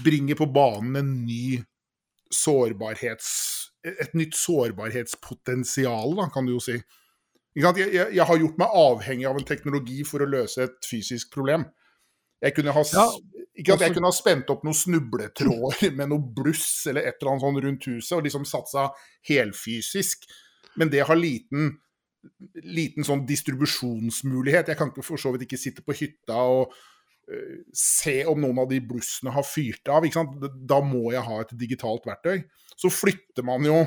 bringer 0.05 0.39
på 0.39 0.49
banen 0.55 1.01
en 1.03 1.15
ny 1.27 1.61
sårbarhets... 2.35 3.31
Et 3.85 4.15
nytt 4.17 4.33
sårbarhetspotensial, 4.33 6.15
da, 6.17 6.31
kan 6.33 6.47
du 6.47 6.55
jo 6.55 6.61
si. 6.63 6.79
Jeg, 7.53 7.77
jeg, 7.77 7.91
jeg, 8.17 8.25
har 8.25 8.39
gjort 8.41 8.63
meg 8.63 8.77
avhengig 8.81 9.27
av 9.29 9.37
en 9.37 9.45
teknologi 9.45 9.99
for 10.09 10.25
å 10.25 10.29
løse 10.31 10.65
et 10.65 10.89
fysisk 10.89 11.35
problem. 11.35 11.67
Jeg 12.41 12.57
kunne 12.57 12.73
ha, 12.73 12.85
ja, 12.97 13.05
ikke 13.55 13.77
at 13.77 13.85
jeg 13.85 13.95
kunne 13.95 14.11
ha 14.11 14.15
spent 14.17 14.49
opp 14.51 14.65
noen 14.67 14.77
snubletråder 14.77 15.93
med 15.99 16.11
noe 16.11 16.33
bluss 16.37 16.89
eller 16.91 17.07
et 17.07 17.21
eller 17.21 17.35
annet 17.35 17.45
sånt 17.47 17.63
rundt 17.65 17.87
huset 17.93 18.17
og 18.17 18.25
liksom 18.27 18.49
satsa 18.49 18.89
helfysisk 19.31 20.27
men 20.75 20.91
det 20.91 21.05
har 21.07 21.19
liten, 21.19 21.75
liten 22.63 23.07
sånn 23.07 23.25
distribusjonsmulighet. 23.29 24.73
Jeg 24.73 24.79
kan 24.79 24.91
ikke, 24.91 25.07
for 25.07 25.21
så 25.21 25.35
vidt 25.35 25.47
ikke 25.47 25.61
sitte 25.61 25.85
på 25.87 25.97
hytta 25.97 26.39
og 26.51 26.73
uh, 26.75 27.59
se 27.77 28.21
om 28.31 28.41
noen 28.43 28.65
av 28.65 28.71
de 28.71 28.81
blussene 28.85 29.35
har 29.35 29.47
fyrt 29.47 29.91
av. 29.93 30.07
Da 30.43 30.81
må 30.85 31.07
jeg 31.15 31.27
ha 31.27 31.43
et 31.43 31.55
digitalt 31.61 32.09
verktøy. 32.11 32.43
Så 32.75 32.93
flytter 32.93 33.47
man 33.47 33.71
jo 33.71 33.85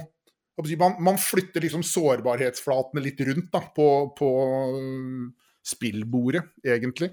man, 0.58 0.96
man 1.06 1.20
flytter 1.22 1.62
liksom 1.62 1.84
sårbarhetsflatene 1.86 3.02
litt 3.06 3.20
rundt 3.28 3.52
da, 3.54 3.60
på, 3.76 3.86
på 4.18 4.30
spillbordet, 5.62 6.42
egentlig. 6.66 7.12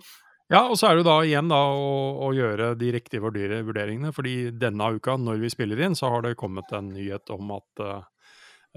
Ja, 0.54 0.61
og 0.70 0.76
så 0.78 0.87
er 0.87 1.00
det 1.00 1.06
da 1.08 1.16
igjen 1.26 1.49
da 1.50 1.58
å, 1.75 1.94
å, 2.28 2.30
gjøre 2.37 2.75
de 2.78 2.92
riktige 2.94 3.23
vurderingene. 3.25 4.12
fordi 4.14 4.52
denne 4.54 4.92
uka, 4.94 5.16
når 5.18 5.40
vi 5.42 5.50
spiller 5.50 5.82
inn, 5.82 5.96
så 5.99 6.12
har 6.12 6.23
det 6.23 6.37
kommet 6.38 6.70
en 6.76 6.92
nyhet 6.94 7.32
om 7.34 7.50
at 7.56 7.82
uh, 7.82 8.04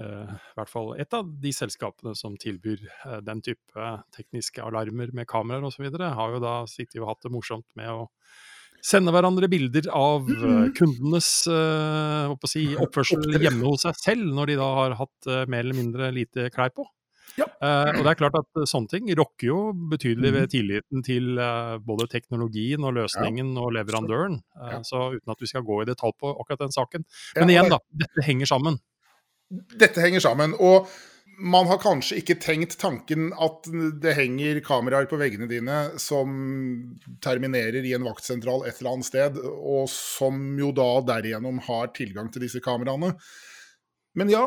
uh, 0.02 0.32
i 0.34 0.58
hvert 0.58 0.72
fall 0.72 0.90
et 0.98 1.14
av 1.14 1.28
de 1.44 1.52
selskapene 1.54 2.16
som 2.18 2.34
tilbyr 2.40 2.82
uh, 3.04 3.20
den 3.22 3.44
type 3.46 3.92
tekniske 4.16 4.64
alarmer 4.64 5.14
med 5.14 5.28
kameraer 5.30 5.68
osv., 5.70 5.86
har 6.02 6.34
jo 6.34 6.42
da 6.42 6.58
sittet 6.66 6.98
og 7.02 7.12
hatt 7.12 7.28
det 7.28 7.34
morsomt 7.36 7.68
med 7.78 7.94
å 7.94 8.08
sende 8.82 9.14
hverandre 9.14 9.46
bilder 9.50 9.86
av 9.94 10.26
uh, 10.26 10.66
kundenes 10.74 11.30
si, 11.46 12.68
oppførsel 12.74 13.38
hjemme 13.38 13.70
hos 13.70 13.86
seg 13.86 14.02
selv, 14.02 14.34
når 14.34 14.50
de 14.50 14.62
da 14.64 14.72
har 14.82 14.98
hatt 14.98 15.34
mer 15.46 15.62
eller 15.62 15.78
mindre 15.78 16.10
lite 16.16 16.50
klær 16.50 16.74
på. 16.74 16.90
Ja. 17.36 17.46
Uh, 17.62 17.98
og 17.98 18.00
det 18.02 18.12
er 18.12 18.18
klart 18.18 18.38
at 18.38 18.62
sånne 18.70 18.88
ting 18.90 19.10
rokker 19.18 19.46
jo 19.50 19.58
betydelig 19.92 20.30
Mhm. 20.32 20.38
ved 20.38 20.50
tilliten 20.54 21.04
til 21.06 21.38
uh, 21.38 21.78
både 21.78 22.08
teknologien 22.10 22.82
og 22.84 22.94
løsningen 22.94 23.52
og 23.58 23.72
leverandøren. 23.76 24.40
Uh, 24.56 24.70
Ja. 24.72 24.80
Så 24.82 25.14
uten 25.18 25.30
at 25.30 25.40
vi 25.40 25.46
skal 25.46 25.62
gå 25.62 25.82
i 25.82 25.86
detalj 25.86 26.16
på 26.18 26.32
akkurat 26.34 26.64
den 26.66 26.72
saken. 26.74 27.04
Ja, 27.36 27.40
Men 27.44 27.50
igjen, 27.50 27.70
da. 27.70 27.78
Dette 27.92 28.24
henger 28.26 28.46
sammen. 28.46 28.80
Dette 29.50 30.00
henger 30.00 30.20
sammen. 30.20 30.54
Og 30.58 30.88
man 31.38 31.68
har 31.70 31.78
kanskje 31.78 32.16
ikke 32.18 32.34
tenkt 32.42 32.76
tanken 32.80 33.28
at 33.38 33.68
det 34.02 34.16
henger 34.18 34.58
kameraer 34.66 35.06
på 35.06 35.16
veggene 35.20 35.46
dine 35.48 35.76
som 36.02 36.96
terminerer 37.22 37.84
i 37.86 37.92
en 37.94 38.02
vaktsentral 38.02 38.66
et 38.66 38.80
eller 38.80 38.96
annet 38.96 39.06
sted, 39.06 39.38
og 39.38 39.86
som 39.92 40.58
jo 40.58 40.72
da 40.74 40.88
derigjennom 41.14 41.60
har 41.68 41.92
tilgang 41.94 42.32
til 42.32 42.42
disse 42.42 42.60
kameraene. 42.64 43.12
Men 44.18 44.32
ja, 44.32 44.44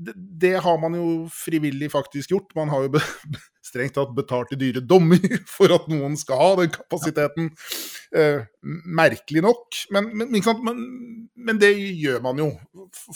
det, 0.00 0.14
det 0.16 0.54
har 0.64 0.78
man 0.80 0.94
jo 0.96 1.06
frivillig 1.34 1.90
faktisk 1.92 2.32
gjort. 2.32 2.54
Man 2.56 2.70
har 2.72 2.86
jo 2.86 2.94
be, 2.96 3.02
strengt 3.64 3.96
tatt 3.98 4.14
betalt 4.16 4.54
i 4.54 4.58
dyre 4.60 4.82
dommer 4.82 5.20
for 5.56 5.72
at 5.74 5.88
noen 5.92 6.16
skal 6.20 6.40
ha 6.40 6.48
den 6.62 6.72
kapasiteten. 6.74 7.50
Eh, 8.16 8.46
merkelig 9.00 9.44
nok. 9.44 9.82
Men, 9.94 10.10
men, 10.16 10.32
men, 10.64 10.82
men 11.36 11.60
det 11.60 11.74
gjør 11.76 12.24
man 12.24 12.40
jo 12.40 12.50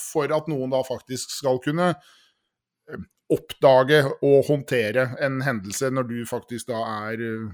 for 0.00 0.32
at 0.34 0.50
noen 0.50 0.74
da 0.74 0.84
faktisk 0.86 1.32
skal 1.34 1.60
kunne 1.64 1.92
eh, 1.94 3.04
oppdage 3.34 4.02
og 4.20 4.44
håndtere 4.50 5.14
en 5.24 5.40
hendelse 5.46 5.88
når 5.94 6.10
du 6.10 6.18
faktisk 6.28 6.68
da 6.70 6.82
er 7.08 7.24
eh, 7.24 7.46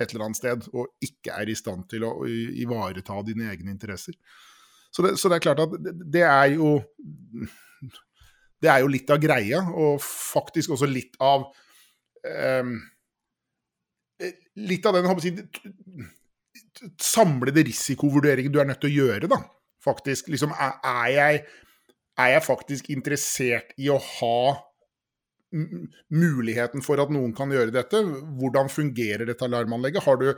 et 0.00 0.14
eller 0.14 0.30
annet 0.30 0.40
sted 0.40 0.70
og 0.72 0.86
ikke 1.04 1.34
er 1.36 1.50
i 1.50 1.58
stand 1.58 1.84
til 1.90 2.06
å 2.06 2.14
ivareta 2.24 3.18
dine 3.26 3.50
egne 3.52 3.74
interesser. 3.74 4.16
Så 4.90 5.04
det, 5.06 5.16
så 5.20 5.30
det 5.30 5.38
er 5.38 5.44
klart 5.44 5.62
at 5.62 5.74
det, 6.12 6.22
er 6.26 6.56
jo 6.56 6.80
Det 8.60 8.70
er 8.70 8.82
jo 8.82 8.90
litt 8.90 9.10
av 9.10 9.20
greia, 9.22 9.62
og 9.70 10.00
faktisk 10.04 10.74
også 10.74 10.88
litt 10.90 11.14
av 11.22 11.46
um, 12.60 12.74
Litt 14.60 14.86
av 14.86 14.98
den 14.98 15.08
håper 15.08 15.28
samlede 17.00 17.64
risikovurderingen 17.66 18.52
du 18.52 18.60
er 18.60 18.68
nødt 18.68 18.80
til 18.82 18.90
å 18.90 19.06
gjøre, 19.06 19.28
da. 19.30 19.40
Faktisk. 19.84 20.28
Liksom, 20.32 20.52
er, 20.52 21.06
jeg, 21.14 21.44
er 22.20 22.32
jeg 22.34 22.44
faktisk 22.44 22.90
interessert 22.92 23.72
i 23.80 23.88
å 23.92 23.98
ha 24.00 24.40
muligheten 25.50 26.84
for 26.84 27.00
at 27.02 27.12
noen 27.12 27.32
kan 27.36 27.52
gjøre 27.52 27.74
dette? 27.74 28.02
Hvordan 28.40 28.70
fungerer 28.72 29.26
dette 29.28 29.46
alarmanlegget? 29.46 30.04
Har 30.04 30.20
du 30.20 30.28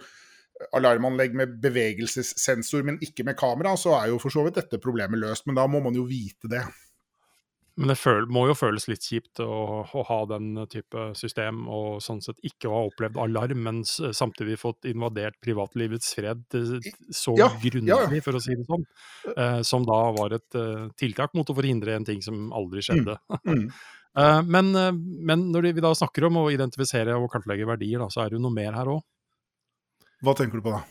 alarmanlegg 0.77 1.35
med 1.39 1.59
bevegelsessensor, 1.63 2.87
men 2.87 3.01
ikke 3.05 3.27
med 3.29 3.39
kamera, 3.39 3.75
så 3.81 3.97
er 3.99 4.13
jo 4.13 4.21
for 4.23 4.35
så 4.35 4.47
vidt 4.47 4.61
dette 4.61 4.81
problemet 4.83 5.21
løst. 5.21 5.47
Men 5.49 5.59
da 5.59 5.67
må 5.71 5.83
man 5.85 5.97
jo 5.99 6.07
vite 6.09 6.51
det. 6.53 6.65
Men 7.81 7.89
det 7.89 7.97
føl, 7.97 8.27
må 8.29 8.43
jo 8.51 8.55
føles 8.57 8.85
litt 8.91 9.07
kjipt 9.09 9.41
å, 9.41 9.53
å 9.89 10.03
ha 10.05 10.19
den 10.29 10.51
type 10.69 11.07
system, 11.17 11.63
og 11.73 12.03
sånn 12.05 12.21
sett 12.21 12.37
ikke 12.45 12.69
ha 12.69 12.83
opplevd 12.91 13.17
alarm, 13.23 13.63
men 13.65 13.81
samtidig 13.89 14.59
fått 14.61 14.91
invadert 14.91 15.39
privatlivets 15.41 16.13
fred 16.19 16.45
eh, 16.59 16.91
så 17.09 17.33
Ja, 17.41 17.49
grundig, 17.63 17.89
ja, 17.89 18.05
for 18.25 18.37
å 18.37 18.43
si 18.45 18.59
det 18.59 18.69
sånn. 18.69 18.85
Eh, 19.33 19.63
som 19.65 19.89
da 19.89 20.03
var 20.13 20.37
et 20.37 20.61
eh, 20.61 20.85
tiltak 21.01 21.33
mot 21.39 21.49
å 21.49 21.57
forhindre 21.57 21.97
en 21.97 22.07
ting 22.09 22.21
som 22.25 22.51
aldri 22.53 22.85
skjedde. 22.85 23.17
Mm. 23.49 23.67
Eh, 24.13 24.43
men, 24.45 24.75
eh, 24.77 24.93
men 24.93 25.47
når 25.55 25.71
vi 25.73 25.81
da 25.85 25.93
snakker 25.97 26.27
om 26.29 26.43
å 26.43 26.51
identifisere 26.53 27.15
og 27.17 27.31
kartlegge 27.33 27.65
verdier, 27.69 28.03
da, 28.03 28.11
så 28.13 28.21
er 28.21 28.29
det 28.29 28.37
jo 28.37 28.43
noe 28.45 28.53
mer 28.53 28.75
her 28.77 28.91
òg. 28.93 29.01
Hva 30.23 30.35
tenker 30.39 30.61
du 30.61 30.65
på 30.65 30.75
da? 30.75 30.83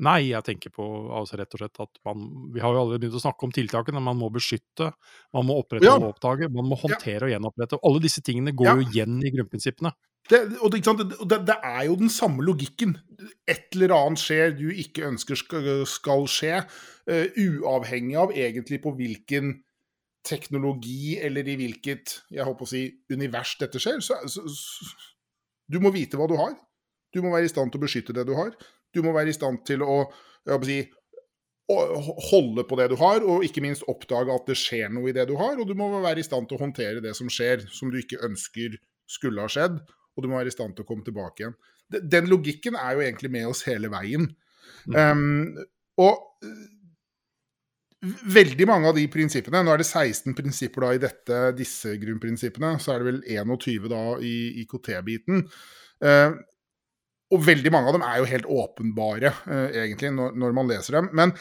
Nei, 0.00 0.30
jeg 0.30 0.46
tenker 0.46 0.70
på 0.72 0.84
altså 1.18 1.36
rett 1.40 1.54
og 1.56 1.60
slett 1.60 1.80
at 1.82 1.98
man 2.06 2.28
Vi 2.54 2.60
har 2.62 2.72
jo 2.72 2.84
allerede 2.84 3.02
begynt 3.02 3.18
å 3.18 3.22
snakke 3.24 3.48
om 3.48 3.54
tiltakene. 3.54 4.02
Man 4.02 4.20
må 4.20 4.30
beskytte, 4.32 4.92
man 5.34 5.48
må 5.48 5.58
opprette 5.60 5.88
Ja. 5.88 5.96
og 5.98 6.14
oppdage, 6.14 6.48
man 6.48 6.68
må 6.70 6.78
håndtere 6.78 7.26
og 7.26 7.32
gjenopprette. 7.34 7.80
Alle 7.82 8.00
disse 8.00 8.22
tingene 8.22 8.54
går 8.54 8.66
Ja. 8.66 8.74
jo 8.76 8.86
igjen 8.86 9.18
i 9.26 9.32
grunnprinsippene. 9.34 9.92
Det, 10.30 10.40
og? 10.62 10.70
Det, 10.70 11.08
det, 11.26 11.46
det 11.46 11.56
er 11.64 11.84
jo 11.86 11.96
den 11.96 12.08
samme 12.08 12.44
logikken. 12.44 12.98
Et 13.48 13.66
eller 13.74 13.94
annet 13.96 14.18
skjer 14.22 14.54
du 14.56 14.70
ikke 14.70 15.08
ønsker 15.08 15.34
skal, 15.34 15.86
skal 15.86 16.26
skje, 16.28 16.62
uh, 17.10 17.26
uavhengig 17.36 18.16
av 18.16 18.30
egentlig 18.30 18.82
på 18.84 18.94
hvilken 18.94 19.64
teknologi 20.22 21.18
eller 21.18 21.48
i 21.48 21.56
hvilket 21.56 22.20
jeg 22.30 22.44
håper 22.44 22.66
å 22.66 22.68
si, 22.68 22.84
univers 23.10 23.56
dette 23.58 23.80
skjer. 23.80 24.00
Så, 24.04 24.20
så, 24.28 24.44
så, 24.46 24.90
du 25.70 25.80
må 25.80 25.90
vite 25.90 26.20
hva 26.20 26.28
du 26.28 26.36
har. 26.38 26.54
Du 27.14 27.22
må 27.24 27.32
være 27.34 27.48
i 27.48 27.52
stand 27.52 27.72
til 27.72 27.80
å 27.80 27.84
beskytte 27.86 28.16
det 28.16 28.26
du 28.28 28.34
har. 28.38 28.54
Du 28.94 29.02
må 29.04 29.14
være 29.14 29.32
i 29.32 29.36
stand 29.36 29.62
til 29.68 29.84
å, 29.86 30.02
si, 30.66 30.78
å 31.70 31.78
holde 32.30 32.66
på 32.66 32.78
det 32.80 32.90
du 32.92 32.96
har, 33.00 33.22
og 33.22 33.46
ikke 33.46 33.64
minst 33.64 33.86
oppdage 33.90 34.34
at 34.34 34.50
det 34.50 34.58
skjer 34.58 34.92
noe 34.94 35.10
i 35.10 35.16
det 35.16 35.26
du 35.30 35.36
har. 35.40 35.58
Og 35.58 35.68
du 35.68 35.76
må 35.78 35.90
være 35.98 36.22
i 36.22 36.26
stand 36.26 36.50
til 36.50 36.58
å 36.58 36.64
håndtere 36.64 37.02
det 37.04 37.14
som 37.18 37.30
skjer, 37.32 37.66
som 37.74 37.92
du 37.92 38.00
ikke 38.00 38.22
ønsker 38.26 38.78
skulle 39.10 39.42
ha 39.42 39.50
skjedd. 39.50 39.80
Og 40.16 40.24
du 40.24 40.30
må 40.30 40.40
være 40.40 40.52
i 40.52 40.56
stand 40.56 40.76
til 40.76 40.86
å 40.86 40.90
komme 40.90 41.06
tilbake 41.06 41.44
igjen. 41.44 41.58
Den 41.90 42.28
logikken 42.30 42.76
er 42.78 42.94
jo 42.94 43.06
egentlig 43.06 43.32
med 43.34 43.48
oss 43.50 43.64
hele 43.66 43.90
veien. 43.90 44.28
Um, 44.94 45.58
og 46.00 46.20
veldig 48.00 48.66
mange 48.68 48.88
av 48.88 48.96
de 48.96 49.04
prinsippene, 49.12 49.60
nå 49.64 49.74
er 49.74 49.82
det 49.82 49.88
16 49.88 50.36
prinsipper 50.38 50.86
da 50.86 50.92
i 50.96 51.00
dette, 51.02 51.40
disse 51.58 51.92
grunnprinsippene, 52.00 52.76
så 52.80 52.94
er 52.94 53.02
det 53.02 53.10
vel 53.10 53.20
21 53.26 53.90
da 53.92 54.04
i 54.24 54.36
IKT-biten. 54.62 55.44
Uh, 56.00 56.38
og 57.30 57.42
veldig 57.46 57.72
mange 57.72 57.90
av 57.90 57.96
dem 57.96 58.06
er 58.06 58.20
jo 58.20 58.30
helt 58.30 58.48
åpenbare, 58.60 59.34
uh, 59.46 59.66
egentlig, 59.82 60.12
når, 60.16 60.38
når 60.38 60.56
man 60.56 60.70
leser 60.70 60.98
dem. 60.98 61.10
Men 61.16 61.34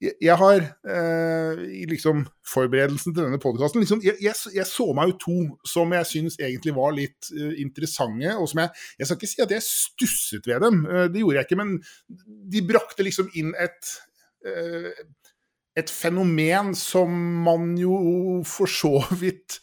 jeg, 0.00 0.36
har 0.40 0.62
uh, 0.64 1.60
i 1.60 1.84
liksom 1.88 2.22
forberedelsen 2.48 3.12
til 3.12 3.26
denne 3.26 3.40
podkasten 3.42 3.82
liksom, 3.82 4.00
jeg, 4.04 4.16
jeg, 4.24 4.36
jeg 4.56 4.64
så 4.68 4.86
meg 4.96 5.10
jo 5.10 5.16
to 5.20 5.36
som 5.68 5.92
jeg 5.92 6.08
syns 6.08 6.38
egentlig 6.40 6.72
var 6.76 6.94
litt 6.96 7.28
uh, 7.36 7.52
interessante. 7.60 8.32
og 8.36 8.48
som 8.48 8.62
jeg, 8.64 8.72
jeg 9.00 9.08
skal 9.08 9.20
ikke 9.20 9.32
si 9.32 9.44
at 9.44 9.54
jeg 9.56 9.66
stusset 9.66 10.48
ved 10.48 10.64
dem, 10.64 10.84
uh, 10.88 11.06
det 11.12 11.24
gjorde 11.24 11.42
jeg 11.42 11.50
ikke, 11.50 11.60
men 11.60 11.76
de 12.56 12.64
brakte 12.68 13.06
liksom 13.06 13.32
inn 13.40 13.52
et 13.60 13.96
uh, 14.48 14.92
et 15.78 15.90
fenomen 15.90 16.72
som 16.76 17.12
man 17.44 17.74
jo 17.78 18.40
for 18.48 18.70
så 18.70 18.98
vidt 19.20 19.60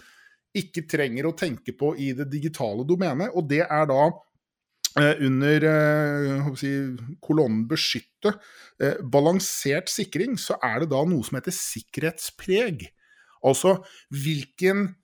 ikke 0.57 0.85
trenger 0.89 1.27
å 1.27 1.35
tenke 1.37 1.73
på 1.77 1.91
i 2.01 2.11
det 2.17 2.29
digitale 2.31 2.85
domenet, 2.87 3.33
og 3.35 3.45
det 3.49 3.63
er 3.65 3.89
da 3.89 4.07
eh, 4.07 4.15
under 4.97 5.61
eh, 5.69 6.31
jeg 6.31 6.57
si, 6.57 6.97
kolonnen 7.21 7.67
'beskytte', 7.69 8.33
eh, 8.81 8.97
balansert 9.03 9.89
sikring, 9.93 10.37
så 10.41 10.57
er 10.63 10.79
det 10.83 10.89
da 10.93 11.03
noe 11.05 11.23
som 11.25 11.37
heter 11.37 11.53
sikkerhetspreg. 11.53 12.77
Altså 13.45 13.85
hvilken 14.09 14.95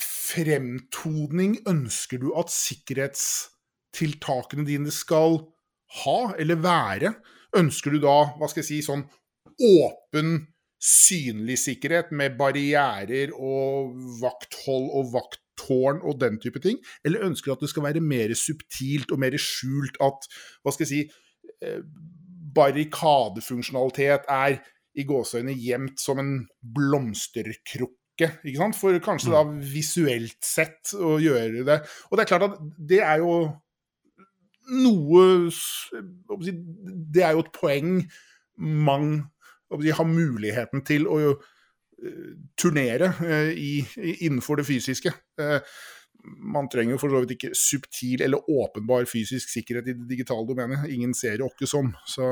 fremtoning 0.00 1.58
ønsker 1.70 2.18
du 2.20 2.34
at 2.38 2.50
sikkerhetstiltakene 2.52 4.66
dine 4.68 4.90
skal 4.92 5.38
ha, 6.02 6.34
eller 6.38 6.56
være? 6.60 7.14
Ønsker 7.56 7.90
du 7.94 7.98
da, 8.02 8.34
hva 8.36 8.48
skal 8.50 8.62
jeg 8.64 8.70
si, 8.72 8.82
sånn 8.84 9.04
åpen, 9.62 10.46
synlig 10.84 11.58
sikkerhet 11.62 12.10
med 12.12 12.36
barrierer 12.36 13.32
og 13.32 13.94
vakthold 14.20 14.90
og 14.98 15.12
vakttårn 15.54 16.02
og 16.02 16.20
den 16.20 16.38
type 16.40 16.60
ting? 16.60 16.78
Eller 17.04 17.24
ønsker 17.24 17.50
du 17.50 17.52
at 17.56 17.60
det 17.60 17.70
skal 17.70 17.84
være 17.84 18.00
mer 18.00 18.34
subtilt 18.34 19.10
og 19.10 19.18
mer 19.18 19.36
skjult, 19.36 19.96
at 20.00 20.28
hva 20.62 20.72
skal 20.72 20.84
jeg 20.84 20.88
si, 20.88 21.10
eh, 21.62 21.80
barrikadefunksjonalitet 22.54 24.28
er 24.28 24.60
i 24.94 25.04
gåseøynene 25.04 25.58
gjemt 25.58 26.00
som 26.00 26.18
en 26.18 26.46
blomsterkrukke? 26.74 28.30
Ikke 28.44 28.58
sant? 28.58 28.76
For 28.76 28.98
kanskje 28.98 29.32
da 29.32 29.42
visuelt 29.44 30.38
sett 30.44 30.94
å 30.94 31.18
gjøre 31.18 31.64
det. 31.64 31.80
Og 32.10 32.16
det 32.16 32.24
er 32.24 32.30
klart 32.30 32.50
at 32.50 32.58
det 32.78 33.00
er 33.02 33.18
jo 33.18 33.60
noe 34.64 35.50
Det 37.10 37.20
er 37.20 37.34
jo 37.34 37.42
et 37.42 37.52
poeng 37.52 37.98
man 38.56 39.26
har 39.68 40.06
muligheten 40.06 40.84
til 40.86 41.04
å 41.10 41.18
eh, 41.20 41.42
turnere 42.60 43.12
eh, 43.24 43.52
i, 43.58 43.72
innenfor 44.26 44.60
det 44.60 44.66
fysiske. 44.68 45.12
Eh, 45.40 45.74
man 46.54 46.68
trenger 46.72 46.94
jo 46.94 47.00
for 47.02 47.12
så 47.12 47.20
vidt 47.22 47.34
ikke 47.36 47.54
subtil 47.58 48.22
eller 48.24 48.50
åpenbar 48.50 49.04
fysisk 49.08 49.50
sikkerhet 49.52 49.90
i 49.90 49.96
det 49.98 50.08
digitale 50.08 50.46
domenet. 50.48 50.88
Ingen 50.92 51.14
ser 51.16 51.38
det 51.38 51.46
åkke 51.46 51.68
som. 51.68 51.92
Så 52.08 52.30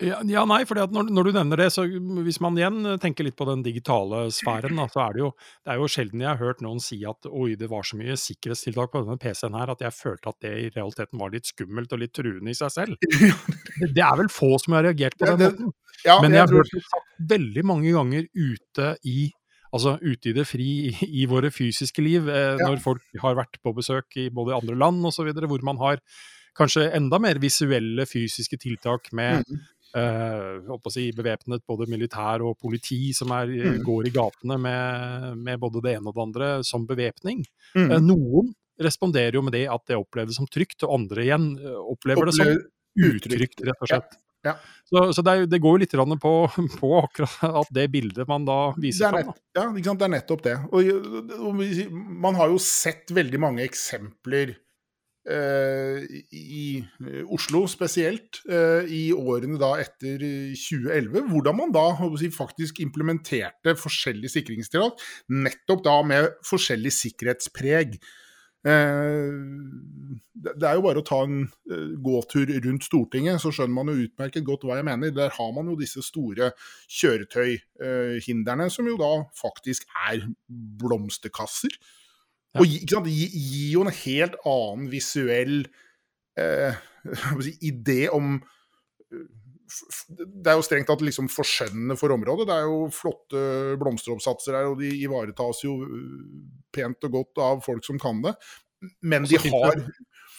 Ja, 0.00 0.18
ja 0.24 0.44
nei, 0.48 0.62
for 0.68 0.78
når, 0.80 1.10
når 1.12 1.26
du 1.28 1.30
nevner 1.36 1.60
det, 1.60 1.66
så 1.74 1.84
hvis 2.24 2.38
man 2.40 2.56
igjen 2.58 2.78
tenker 3.02 3.26
litt 3.26 3.36
på 3.36 3.46
den 3.48 3.62
digitale 3.66 4.26
sfæren, 4.32 4.76
da, 4.80 4.86
så 4.88 5.02
er 5.06 5.16
det 5.16 5.20
jo 5.24 5.30
det 5.66 5.72
er 5.74 5.80
jo 5.82 5.88
sjelden 5.92 6.22
jeg 6.24 6.30
har 6.30 6.40
hørt 6.40 6.62
noen 6.64 6.80
si 6.80 6.98
at 7.08 7.28
oi, 7.28 7.54
det 7.60 7.68
var 7.70 7.84
så 7.84 7.98
mye 8.00 8.16
sikkerhetstiltak 8.20 8.92
på 8.94 9.02
denne 9.04 9.18
PC-en 9.20 9.58
her 9.60 9.72
at 9.74 9.84
jeg 9.84 9.92
følte 9.96 10.32
at 10.32 10.38
det 10.46 10.52
i 10.56 10.70
realiteten 10.76 11.20
var 11.20 11.34
litt 11.34 11.50
skummelt 11.52 11.92
og 11.92 12.00
litt 12.00 12.14
truende 12.16 12.50
i 12.54 12.56
seg 12.56 12.72
selv. 12.72 12.96
Det, 13.80 14.02
er 14.04 14.16
vel 14.20 14.28
få 14.32 14.54
som 14.60 14.74
har 14.76 14.84
reagert 14.88 15.14
på 15.20 15.28
den 15.30 15.40
måten. 15.40 15.70
ja, 16.04 16.16
Men 16.20 16.34
jeg 16.36 16.42
har 16.46 16.50
tror- 16.50 16.64
hørt 16.64 16.74
det 17.20 17.28
veldig 17.36 17.62
mange 17.68 17.92
ganger 17.96 18.26
ute 18.36 18.94
i 19.04 19.18
Altså 19.70 19.92
ute 20.02 20.32
i 20.32 20.34
det 20.34 20.42
fri 20.50 20.64
i, 20.88 20.92
i 21.22 21.26
våre 21.30 21.46
fysiske 21.54 22.02
liv, 22.02 22.26
eh, 22.26 22.56
Ja. 22.58 22.66
når 22.66 22.80
folk 22.82 23.04
har 23.22 23.36
vært 23.38 23.60
på 23.62 23.70
besøk 23.76 24.16
i 24.18 24.24
både 24.34 24.56
andre 24.56 24.74
land 24.74 24.98
osv., 25.06 25.28
hvor 25.46 25.62
man 25.62 25.78
har 25.78 26.00
kanskje 26.58 26.88
enda 26.98 27.20
mer 27.22 27.38
visuelle 27.38 28.02
fysiske 28.10 28.58
tiltak 28.58 29.12
med 29.14 29.44
Mm. 29.46 29.60
Eh, 29.96 30.90
si, 30.92 31.10
bevæpnet 31.16 31.64
både 31.68 31.88
militær 31.90 32.44
og 32.46 32.58
politi 32.60 33.12
som 33.16 33.32
er, 33.36 33.50
Mm. 33.50 33.82
går 33.84 34.06
i 34.06 34.14
gatene 34.14 34.58
med, 34.58 35.36
med 35.38 35.60
både 35.60 35.82
det 35.82 35.96
ene 35.96 36.08
og 36.08 36.14
det 36.14 36.22
andre 36.28 36.48
som 36.64 36.86
bevæpning. 36.86 37.44
Mm. 37.74 37.90
Eh, 37.90 38.00
noen 38.00 38.54
responderer 38.80 39.34
jo 39.36 39.42
med 39.42 39.52
det 39.52 39.66
at 39.68 39.86
det 39.86 39.98
oppleves 39.98 40.36
som 40.36 40.46
trygt, 40.48 40.82
og 40.84 40.94
andre 41.00 41.26
igjen 41.26 41.52
opplever, 41.58 42.24
opplever 42.24 42.30
det 42.30 42.34
som 42.34 43.10
utrygt, 43.10 43.60
rett 43.66 43.82
og 43.82 43.88
slett. 43.90 44.14
Ja, 44.16 44.26
ja. 44.42 44.54
Så, 44.88 45.12
så 45.12 45.22
det, 45.22 45.32
er, 45.32 45.46
det 45.50 45.60
går 45.60 45.76
jo 45.76 45.82
litt 45.82 45.92
på, 46.22 46.32
på 46.80 46.90
akkurat 47.02 47.60
at 47.60 47.74
det 47.76 47.90
bildet 47.92 48.28
man 48.30 48.46
da 48.48 48.72
viser 48.80 49.10
er, 49.10 49.26
fram. 49.28 49.36
ja, 49.58 49.92
det 49.92 50.06
er 50.06 50.14
nettopp 50.16 50.42
det. 50.46 50.56
Og, 50.72 50.90
og 51.36 51.60
man 52.24 52.38
har 52.40 52.48
jo 52.52 52.58
sett 52.62 53.12
veldig 53.14 53.40
mange 53.42 53.66
eksempler 53.66 54.54
eh, 54.54 54.60
i 55.28 56.80
eh, 56.80 57.24
Oslo 57.28 57.66
spesielt, 57.68 58.40
eh, 58.48 58.88
i 58.88 59.02
årene 59.12 59.58
da 59.60 59.74
etter 59.82 60.22
2011, 60.56 61.26
hvordan 61.28 61.58
man 61.58 61.74
da 61.74 61.84
si, 62.18 62.30
faktisk 62.32 62.80
implementerte 62.80 63.76
forskjellige 63.76 64.32
sikringstiltak, 64.38 65.04
nettopp 65.28 65.84
da 65.84 66.00
med 66.06 66.32
forskjellig 66.48 66.94
sikkerhetspreg. 66.96 68.00
Eh, 68.60 69.28
det 70.40 70.66
er 70.68 70.76
jo 70.76 70.84
bare 70.84 71.00
å 71.00 71.06
ta 71.06 71.22
en 71.24 71.46
eh, 71.68 71.92
gåtur 72.04 72.50
rundt 72.64 72.88
Stortinget, 72.88 73.40
så 73.40 73.52
skjønner 73.52 73.76
man 73.76 73.92
jo 73.92 74.08
utmerket 74.08 74.44
godt 74.44 74.66
hva 74.68 74.80
jeg 74.80 74.88
mener. 74.88 75.14
Der 75.16 75.32
har 75.36 75.54
man 75.56 75.68
jo 75.68 75.78
disse 75.80 76.04
store 76.04 76.52
kjøretøyhindrene, 76.88 78.68
som 78.72 78.88
jo 78.88 78.98
da 79.00 79.14
faktisk 79.36 79.88
er 80.08 80.24
blomsterkasser. 80.80 81.76
Ja. 82.54 82.62
Og 82.62 82.78
ikke 82.80 83.02
gir 83.06 83.34
gir 83.34 83.74
jo 83.76 83.84
en 83.86 83.94
helt 83.94 84.38
annen 84.48 84.88
visuell 84.90 85.60
eh, 86.38 86.80
si, 87.44 87.52
idé 87.68 88.00
om 88.10 88.34
eh, 88.40 89.28
Det 90.10 90.50
er 90.50 90.58
jo 90.58 90.64
strengt 90.66 90.90
tatt 90.90 91.04
liksom 91.06 91.30
forskjønnende 91.30 91.94
for 92.00 92.10
området. 92.16 92.48
Det 92.50 92.56
er 92.56 92.66
jo 92.66 92.88
flotte 92.94 93.44
blomsteroppsatser 93.78 94.58
her, 94.58 94.72
og 94.72 94.80
de 94.82 94.90
ivaretas 94.98 95.62
jo 95.62 95.78
eh, 95.86 96.40
pent 96.74 97.06
og 97.06 97.20
godt 97.20 97.44
av 97.46 97.62
folk 97.66 97.86
som 97.86 98.00
kan 98.02 98.24
det. 98.26 98.34
Men 99.04 99.28
de 99.28 99.36
har 99.36 99.84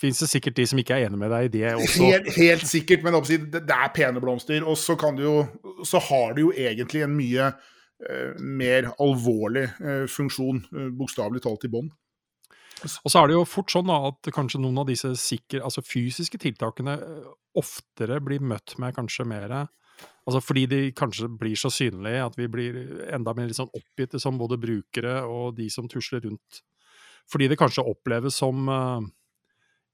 Fins 0.02 0.20
det 0.20 0.32
sikkert 0.32 0.58
de 0.58 0.66
som 0.66 0.80
ikke 0.82 0.96
er 0.98 1.06
enig 1.06 1.20
med 1.22 1.30
deg 1.30 1.48
i 1.48 1.52
det 1.60 1.76
også? 1.76 2.08
Helt, 2.08 2.30
helt 2.34 2.66
sikkert, 2.66 3.04
men 3.06 3.20
det, 3.54 3.62
er 3.62 3.92
pene 3.94 4.24
blomster. 4.24 4.64
Og 4.66 4.80
så 4.82 4.96
kan 4.98 5.18
du 5.18 5.28
jo 5.28 5.36
Så 5.86 6.02
har 6.08 6.34
det 6.34 6.46
jo 6.46 6.50
egentlig 6.50 7.04
en 7.06 7.14
mye 7.14 7.52
eh, 7.52 8.32
mer 8.42 8.90
alvorlig 9.02 9.68
eh, 9.78 10.08
funksjon, 10.10 10.64
uh, 10.74 10.88
bokstavelig 10.98 11.44
talt, 11.46 11.68
i 11.68 11.72
bånn. 11.74 11.92
Og 12.82 13.12
så 13.14 13.22
er 13.22 13.30
det 13.30 13.36
jo 13.38 13.46
fort 13.50 13.72
sånn 13.74 13.90
da, 13.90 14.00
at 14.10 14.32
kanskje 14.34 14.62
noen 14.64 14.82
av 14.82 14.90
disse 14.90 15.12
sikker, 15.20 15.62
altså 15.66 15.84
fysiske 15.86 16.40
tiltakene 16.42 16.98
eh, 16.98 17.30
oftere 17.60 18.20
blir 18.24 18.44
møtt 18.44 18.78
med 18.82 18.96
kanskje 18.98 19.28
mer 19.30 19.62
Altså 20.26 20.40
fordi 20.42 20.64
de 20.70 20.80
kanskje 20.98 21.28
blir 21.38 21.58
så 21.58 21.70
synlige 21.74 22.24
at 22.26 22.38
vi 22.38 22.48
blir 22.50 22.78
enda 23.14 23.34
mer 23.38 23.50
liksom 23.50 23.68
sånn 23.68 23.82
oppgitte 23.82 24.22
som 24.22 24.38
både 24.40 24.58
brukere 24.62 25.20
og 25.30 25.56
de 25.58 25.68
som 25.70 25.90
tusler 25.90 26.24
rundt. 26.26 26.62
Fordi 27.30 27.50
det 27.52 27.58
kanskje 27.60 27.86
oppleves 27.86 28.38
som 28.42 28.70
eh, 28.70 29.10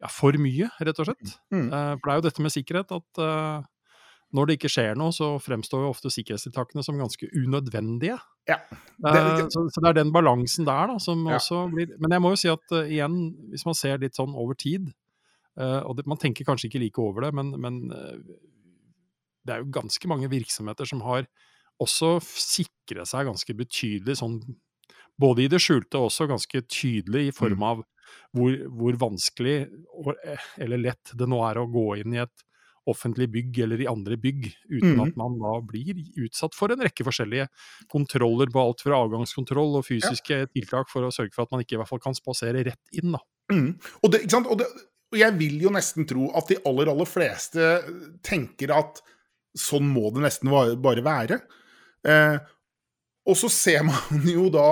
ja, 0.03 0.11
for 0.11 0.37
mye, 0.39 0.69
rett 0.79 1.01
og 1.01 1.09
slett. 1.09 1.33
Mm. 1.51 1.67
Eh, 1.67 1.91
For 1.97 2.05
det 2.05 2.13
er 2.13 2.21
jo 2.21 2.27
dette 2.27 2.45
med 2.45 2.55
sikkerhet 2.55 2.93
at 2.99 3.23
når 4.35 4.47
det 4.49 4.55
ikke 4.57 4.69
skjer 4.73 4.97
noe, 4.99 5.13
så 5.15 5.37
fremstår 5.39 5.85
jo 5.85 5.91
ofte 5.93 6.09
sikkerhetstiltakene 6.11 6.83
som 6.83 6.97
ganske 6.99 7.29
unødvendige. 7.31 8.17
Ja. 8.49 8.57
Eh, 9.07 9.45
så, 9.53 9.63
så 9.71 9.83
det 9.83 9.89
er 9.93 9.97
den 10.01 10.11
balansen 10.15 10.67
der 10.67 10.87
da, 10.91 10.97
som 10.99 11.25
Ja. 11.27 11.37
også 11.39 11.65
blir 11.71 11.93
Men 11.99 12.11
jeg 12.15 12.21
må 12.23 12.31
jo 12.33 12.39
si 12.41 12.49
at 12.51 12.71
uh, 12.75 12.83
igjen, 12.87 13.17
hvis 13.51 13.65
man 13.67 13.75
ser 13.75 13.97
litt 13.99 14.15
sånn 14.19 14.35
over 14.35 14.55
tid 14.55 14.87
uh, 15.59 15.83
Og 15.87 15.97
det, 15.97 16.05
man 16.07 16.17
tenker 16.17 16.47
kanskje 16.47 16.67
ikke 16.69 16.79
like 16.83 17.01
over 17.03 17.27
det, 17.27 17.33
men, 17.35 17.51
men 17.59 17.81
det 19.47 19.53
er 19.53 19.63
jo 19.63 19.71
ganske 19.75 20.07
mange 20.11 20.29
virksomheter 20.31 20.87
som 20.87 21.01
har 21.07 21.27
også 21.83 22.17
sikra 22.23 23.05
seg 23.05 23.27
ganske 23.29 23.53
betydelig 23.55 24.17
sånn 24.19 24.39
Både 25.19 25.43
i 25.45 25.49
det 25.51 25.59
skjulte 25.63 25.97
og 25.99 26.11
også 26.11 26.27
ganske 26.29 26.61
tydelig 26.69 27.27
i 27.29 27.35
form 27.35 27.57
Mm. 27.59 27.63
av 27.71 27.85
hvor, 28.33 28.53
hvor 28.79 28.97
vanskelig 29.01 29.67
eller 30.61 30.77
lett 30.77 31.11
det 31.17 31.27
nå 31.27 31.39
er 31.49 31.57
å 31.59 31.67
gå 31.67 31.87
inn 31.99 32.13
i 32.15 32.21
et 32.21 32.43
offentlig 32.91 33.27
bygg 33.33 33.59
eller 33.65 33.81
i 33.83 33.89
andre 33.89 34.17
bygg, 34.21 34.49
uten 34.69 34.95
mm. 34.95 35.01
at 35.05 35.19
man 35.19 35.37
da 35.41 35.53
blir 35.65 36.01
utsatt 36.25 36.55
for 36.57 36.73
en 36.73 36.83
rekke 36.85 37.05
forskjellige 37.07 37.47
kontroller 37.91 38.51
på 38.53 38.63
alt 38.63 38.83
fra 38.85 39.01
avgangskontroll 39.05 39.79
og 39.79 39.87
fysiske 39.87 40.43
tiltak 40.53 40.91
for 40.91 41.07
å 41.07 41.13
sørge 41.13 41.35
for 41.35 41.45
at 41.45 41.55
man 41.55 41.63
ikke 41.65 41.77
i 41.77 41.81
hvert 41.81 41.91
fall 41.91 42.03
kan 42.03 42.17
spasere 42.17 42.65
rett 42.67 42.97
inn. 42.97 43.15
da. 43.15 43.23
Mm. 43.53 43.73
Og, 44.01 44.09
det? 44.13 44.23
Og, 44.39 44.55
det, 44.59 44.67
og 45.13 45.19
jeg 45.21 45.37
vil 45.39 45.61
jo 45.67 45.73
nesten 45.73 46.07
tro 46.09 46.31
at 46.37 46.51
de 46.51 46.59
aller, 46.67 46.91
aller 46.91 47.09
fleste 47.09 47.71
tenker 48.25 48.73
at 48.75 49.01
sånn 49.57 49.87
må 49.89 50.11
det 50.13 50.25
nesten 50.25 50.51
bare 50.83 51.03
være. 51.05 51.41
Eh, 52.07 52.37
og 53.27 53.37
så 53.39 53.49
ser 53.51 53.83
man 53.87 54.23
jo 54.35 54.47
da 54.53 54.69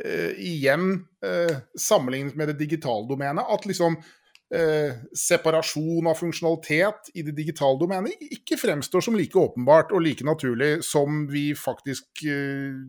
eh, 0.00 0.32
igjen, 0.38 0.94
eh, 1.24 1.60
sammenlignet 1.76 2.38
med 2.38 2.52
det 2.52 2.60
digitale 2.62 3.08
domenet, 3.08 3.44
at 3.44 3.66
liksom 3.68 3.98
eh, 4.54 4.96
separasjon 5.16 6.08
av 6.10 6.18
funksjonalitet 6.18 7.12
i 7.14 7.24
det 7.26 7.34
digitale 7.36 7.78
domenet 7.80 8.24
ikke 8.34 8.58
fremstår 8.60 9.04
som 9.06 9.18
like 9.18 9.38
åpenbart 9.38 9.94
og 9.94 10.02
like 10.04 10.26
naturlig 10.26 10.80
som 10.86 11.24
vi 11.30 11.50
faktisk 11.58 12.24
eh, 12.26 12.80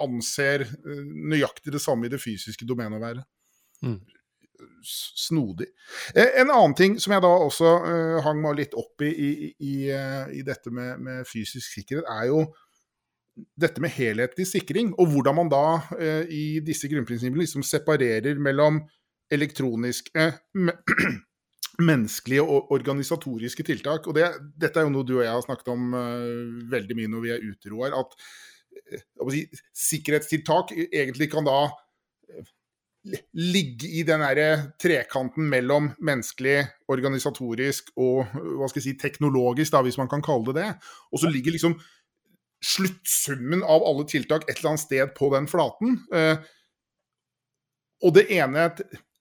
anser 0.00 0.64
eh, 0.68 1.04
nøyaktig 1.34 1.74
det 1.74 1.82
samme 1.84 2.08
i 2.08 2.12
det 2.12 2.22
fysiske 2.22 2.68
domenet 2.68 3.00
å 3.00 3.04
være 3.08 3.26
Mm. 3.80 3.94
snodig. 5.16 5.70
Eh, 6.14 6.34
En 6.42 6.50
annen 6.52 6.74
ting 6.76 6.98
som 7.00 7.14
jeg 7.14 7.22
da 7.24 7.30
også 7.46 7.70
eh, 7.80 8.16
hang 8.26 8.42
meg 8.42 8.58
litt 8.58 8.74
opp 8.76 9.00
i 9.00 9.08
i, 9.08 9.28
i, 9.56 9.74
i 10.36 10.42
dette 10.44 10.68
med, 10.68 11.00
med 11.00 11.24
fysisk 11.24 11.78
sikkerhet, 11.78 12.04
er 12.04 12.26
jo 12.28 12.42
dette 13.56 13.80
med 13.80 13.94
helhetlig 13.94 14.44
sikring, 14.50 14.92
og 15.00 15.14
hvordan 15.14 15.38
man 15.38 15.48
da 15.48 15.64
eh, 15.96 16.28
i 16.28 16.44
disse 16.60 16.90
grunnprinsippene 16.92 17.40
liksom 17.40 17.64
separerer 17.64 18.36
mellom 18.36 18.82
elektroniske, 19.30 20.28
menneskelige 21.90 22.44
og 22.44 22.72
organisatoriske 22.74 23.64
tiltak. 23.66 24.08
Og 24.08 24.16
det, 24.16 24.28
dette 24.60 24.80
er 24.80 24.88
jo 24.88 24.94
noe 24.94 25.06
du 25.06 25.16
og 25.18 25.24
jeg 25.24 25.32
har 25.32 25.44
snakket 25.44 25.72
om 25.72 25.92
eh, 25.96 26.70
veldig 26.72 26.96
mye 26.98 27.12
når 27.12 27.26
vi 27.26 27.34
er 27.34 27.44
ute, 27.44 27.72
Roar. 27.72 27.96
At 27.96 28.16
eh, 28.96 29.04
si, 29.32 29.44
sikkerhetstiltak 29.86 30.74
egentlig 30.76 31.30
kan 31.32 31.46
da 31.48 31.62
eh, 32.28 32.50
ligge 33.40 33.88
i 33.96 34.04
den 34.04 34.20
der 34.26 34.66
trekanten 34.82 35.48
mellom 35.48 35.92
menneskelig, 36.04 36.58
organisatorisk 36.92 37.94
og 37.96 38.28
hva 38.34 38.68
skal 38.68 38.82
jeg 38.82 38.90
si, 38.90 38.98
teknologisk, 39.00 39.72
da, 39.72 39.80
hvis 39.86 39.98
man 40.00 40.10
kan 40.10 40.24
kalle 40.24 40.50
det 40.50 40.58
det. 40.60 40.70
Og 41.14 41.22
så 41.22 41.30
ligger 41.32 41.56
liksom 41.56 41.78
sluttsummen 42.60 43.62
av 43.64 43.86
alle 43.88 44.04
tiltak 44.04 44.44
et 44.44 44.58
eller 44.58 44.74
annet 44.74 44.82
sted 44.82 45.14
på 45.16 45.30
den 45.32 45.46
flaten. 45.48 45.94
Og 48.04 48.12
det 48.12 48.26
ene 48.36 48.66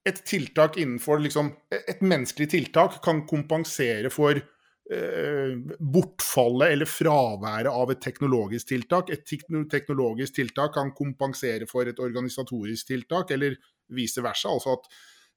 et, 0.09 0.21
tiltak 0.27 0.77
innenfor 0.77 1.21
liksom 1.23 1.51
Et 1.71 2.01
menneskelig 2.01 2.49
tiltak 2.51 2.99
kan 3.05 3.21
kompensere 3.29 4.11
for 4.13 4.37
eh, 4.37 5.53
bortfallet 5.79 6.73
eller 6.73 6.89
fraværet 6.89 7.71
av 7.71 7.93
et 7.93 8.01
teknologisk 8.01 8.71
tiltak. 8.73 9.11
Et 9.13 9.23
teknologisk 9.71 10.35
tiltak 10.39 10.73
kan 10.77 10.91
kompensere 10.97 11.69
for 11.69 11.89
et 11.89 11.99
organisatorisk 11.99 12.93
tiltak, 12.93 13.31
eller 13.31 13.57
vice 13.95 14.23
versa. 14.25 14.49
Altså 14.53 14.77
at 14.77 14.89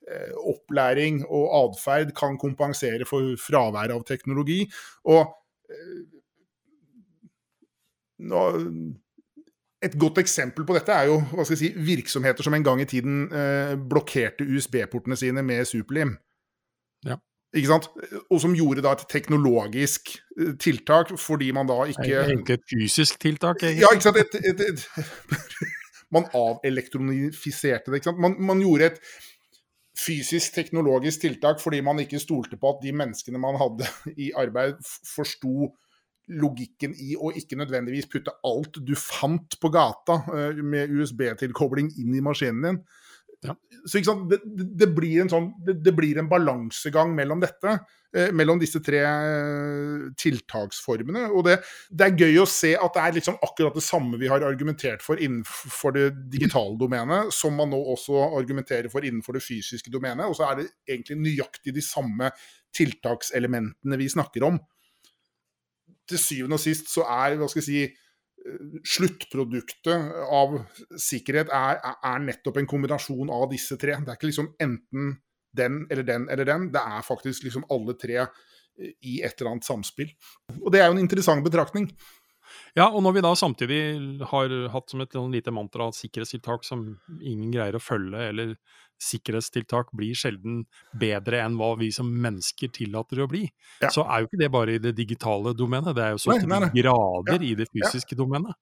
eh, 0.09 0.33
opplæring 0.55 1.23
og 1.29 1.47
atferd 1.61 2.15
kan 2.17 2.39
kompensere 2.41 3.09
for 3.09 3.37
fraværet 3.41 3.97
av 3.97 4.07
teknologi. 4.09 4.65
Og 5.05 5.23
eh, 5.71 6.03
nå, 8.23 8.43
et 9.83 9.99
godt 9.99 10.21
eksempel 10.23 10.67
på 10.67 10.77
dette 10.77 10.95
er 10.95 11.11
jo 11.11 11.19
hva 11.33 11.45
skal 11.45 11.57
jeg 11.57 11.63
si, 11.63 11.71
virksomheter 11.89 12.47
som 12.47 12.55
en 12.55 12.65
gang 12.67 12.81
i 12.83 12.89
tiden 12.89 13.25
eh, 13.35 13.75
blokkerte 13.77 14.47
USB-portene 14.47 15.19
sine 15.19 15.43
med 15.47 15.65
superlim. 15.69 16.15
Ja. 17.07 17.19
Ikke 17.53 17.69
sant? 17.69 17.89
Og 18.31 18.39
som 18.41 18.55
gjorde 18.57 18.85
da 18.85 18.95
et 18.97 19.05
teknologisk 19.11 20.15
eh, 20.39 20.55
tiltak, 20.63 21.13
fordi 21.21 21.51
man 21.53 21.69
da 21.69 21.83
ikke 21.91 22.09
Egentlig 22.23 22.61
et 22.61 22.65
fysisk 22.71 23.21
tiltak, 23.21 23.61
egentlig. 23.63 23.83
Ja, 23.85 23.93
ikke 23.93 24.09
sant? 24.09 24.23
Et, 24.23 24.39
et, 24.49 24.65
et, 24.71 25.45
man 26.15 26.31
avelektronifiserte 26.33 27.91
det. 27.91 28.01
ikke 28.01 28.13
sant? 28.13 28.23
Man, 28.23 28.39
man 28.41 28.63
gjorde 28.63 28.93
et 28.93 29.05
fysisk 29.99 30.55
teknologisk 30.55 31.21
tiltak 31.27 31.61
fordi 31.61 31.83
man 31.85 32.01
ikke 32.01 32.21
stolte 32.23 32.57
på 32.57 32.71
at 32.73 32.81
de 32.83 32.95
menneskene 32.97 33.41
man 33.41 33.59
hadde 33.61 33.89
i 34.17 34.31
arbeid, 34.37 34.79
forsto 35.15 35.73
logikken 36.31 36.95
i 37.03 37.17
å 37.19 37.33
ikke 37.37 37.59
nødvendigvis 37.59 38.11
putte 38.13 38.35
alt 38.47 38.79
du 38.87 38.95
fant 38.99 39.59
på 39.61 39.71
gata 39.75 40.21
eh, 40.33 40.61
med 40.63 40.93
USB-tilkobling 40.95 41.91
inn 42.03 42.15
i 42.19 42.23
maskinen 42.25 42.69
din. 42.69 42.83
Ja. 43.43 43.57
Så 43.91 43.99
det, 44.31 44.39
det 44.79 44.87
blir 44.95 45.25
en 45.25 45.31
sånn, 45.33 45.49
det, 45.67 45.81
det 45.83 45.93
blir 45.97 46.21
en 46.21 46.29
balansegang 46.31 47.11
mellom 47.17 47.41
dette. 47.43 47.75
eh, 48.15 48.31
Mellom 48.31 48.61
disse 48.61 48.79
tre 48.85 49.01
eh, 49.03 50.05
tiltaksformene. 50.15 51.25
Og 51.35 51.49
det, 51.49 51.57
det 51.91 52.07
er 52.07 52.23
gøy 52.23 52.39
å 52.45 52.47
se 52.47 52.71
at 52.79 52.95
det 52.95 53.03
er 53.03 53.17
liksom 53.19 53.41
akkurat 53.43 53.75
det 53.75 53.83
samme 53.83 54.21
vi 54.21 54.31
har 54.31 54.47
argumentert 54.47 55.03
for 55.03 55.19
innenfor 55.19 55.97
det 55.99 56.07
digitale 56.31 56.79
domenet, 56.79 57.35
som 57.35 57.59
man 57.59 57.75
nå 57.75 57.83
også 57.97 58.23
argumenterer 58.39 58.87
for 58.93 59.03
innenfor 59.03 59.41
det 59.41 59.43
fysiske 59.43 59.91
domenet. 59.91 60.29
Og 60.29 60.39
så 60.39 60.47
er 60.47 60.61
det 60.61 60.69
egentlig 60.87 61.19
nøyaktig 61.25 61.75
de 61.75 61.83
samme 61.83 62.31
tiltakselementene 62.79 63.99
vi 63.99 64.13
snakker 64.13 64.47
om. 64.53 64.63
Til 66.13 66.23
syvende 66.23 66.59
og 66.59 66.63
sist 66.63 66.93
så 66.93 67.07
er 67.09 67.37
hva 67.41 67.49
skal 67.51 67.63
jeg 67.63 67.69
si, 67.69 67.83
eh, 68.45 68.79
sluttproduktet 68.95 70.15
av 70.29 70.57
sikkerhet 71.01 71.53
er, 71.53 71.83
er, 71.97 72.25
nettopp 72.29 72.61
en 72.61 72.71
kombinasjon 72.71 73.33
av 73.33 73.49
disse 73.53 73.79
tre. 73.81 73.99
Det 74.01 74.13
er 74.13 74.21
ikke 74.21 74.31
liksom 74.31 74.53
enten 74.63 75.15
den 75.53 75.85
eller 75.91 76.07
den 76.09 76.31
eller 76.33 76.49
den. 76.49 76.71
Det 76.73 76.81
er 76.81 77.05
faktisk 77.07 77.45
liksom 77.47 77.67
alle 77.73 77.97
tre 77.99 78.27
i 78.79 79.21
et 79.21 79.37
eller 79.37 79.53
annet 79.53 79.69
samspill. 79.69 80.11
Og 80.63 80.73
det 80.73 80.81
er 80.81 80.89
jo 80.89 80.97
en 80.97 81.03
interessant 81.03 81.45
betraktning. 81.45 81.91
Ja, 82.79 82.89
og 82.89 83.03
når 83.05 83.17
vi 83.17 83.25
da 83.25 83.33
samtidig 83.39 83.81
har 84.31 84.55
hatt 84.73 84.93
som 84.93 85.03
et 85.05 85.15
lite 85.33 85.55
mantra 85.55 85.89
at 85.91 85.99
sikkerhetstiltak 85.99 86.67
som 86.67 86.87
ingen 87.21 87.53
greier 87.55 87.79
å 87.79 87.83
følge, 87.83 88.25
eller 88.33 88.57
sikkerhetstiltak 89.03 89.91
blir 89.99 90.17
sjelden 90.19 90.63
bedre 90.99 91.41
enn 91.43 91.57
hva 91.59 91.73
vi 91.81 91.91
som 91.95 92.07
mennesker 92.07 92.71
tillater 92.75 93.23
å 93.25 93.29
bli, 93.31 93.45
ja. 93.83 93.91
så 93.93 94.07
er 94.07 94.23
jo 94.23 94.31
ikke 94.31 94.43
det 94.45 94.51
bare 94.55 94.77
i 94.77 94.83
det 94.83 94.95
digitale 94.99 95.55
domenet, 95.59 95.95
det 95.97 96.05
er 96.07 96.17
jo 96.17 96.23
så 96.23 96.37
til 96.37 96.51
de 96.51 96.73
grader 96.77 97.39
ja. 97.39 97.49
i 97.49 97.55
det 97.59 97.69
fysiske 97.73 98.15
ja. 98.15 98.21
domenet. 98.23 98.59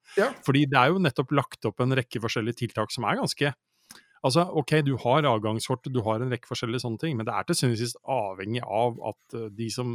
Fordi 0.47 0.65
det 0.71 0.81
er 0.81 0.95
jo 0.95 1.03
nettopp 1.03 1.35
lagt 1.37 1.69
opp 1.69 1.85
en 1.85 1.99
rekke 1.99 2.23
forskjellige 2.23 2.65
tiltak 2.65 2.95
som 2.95 3.09
er 3.09 3.21
ganske 3.21 3.53
Altså, 4.21 4.43
OK, 4.61 4.75
du 4.85 4.99
har 5.01 5.25
avgangskortet, 5.25 5.95
du 5.95 6.03
har 6.05 6.21
en 6.21 6.29
rekke 6.29 6.49
forskjellige 6.51 6.83
sånne 6.83 7.01
ting, 7.01 7.15
men 7.17 7.25
det 7.25 7.33
er 7.33 7.47
til 7.49 7.57
syvende 7.57 7.79
og 7.79 7.81
sist 7.81 8.01
avhengig 8.05 8.61
av 8.67 8.99
at 9.11 9.37
eh, 9.39 9.47
de 9.57 9.69
som 9.73 9.95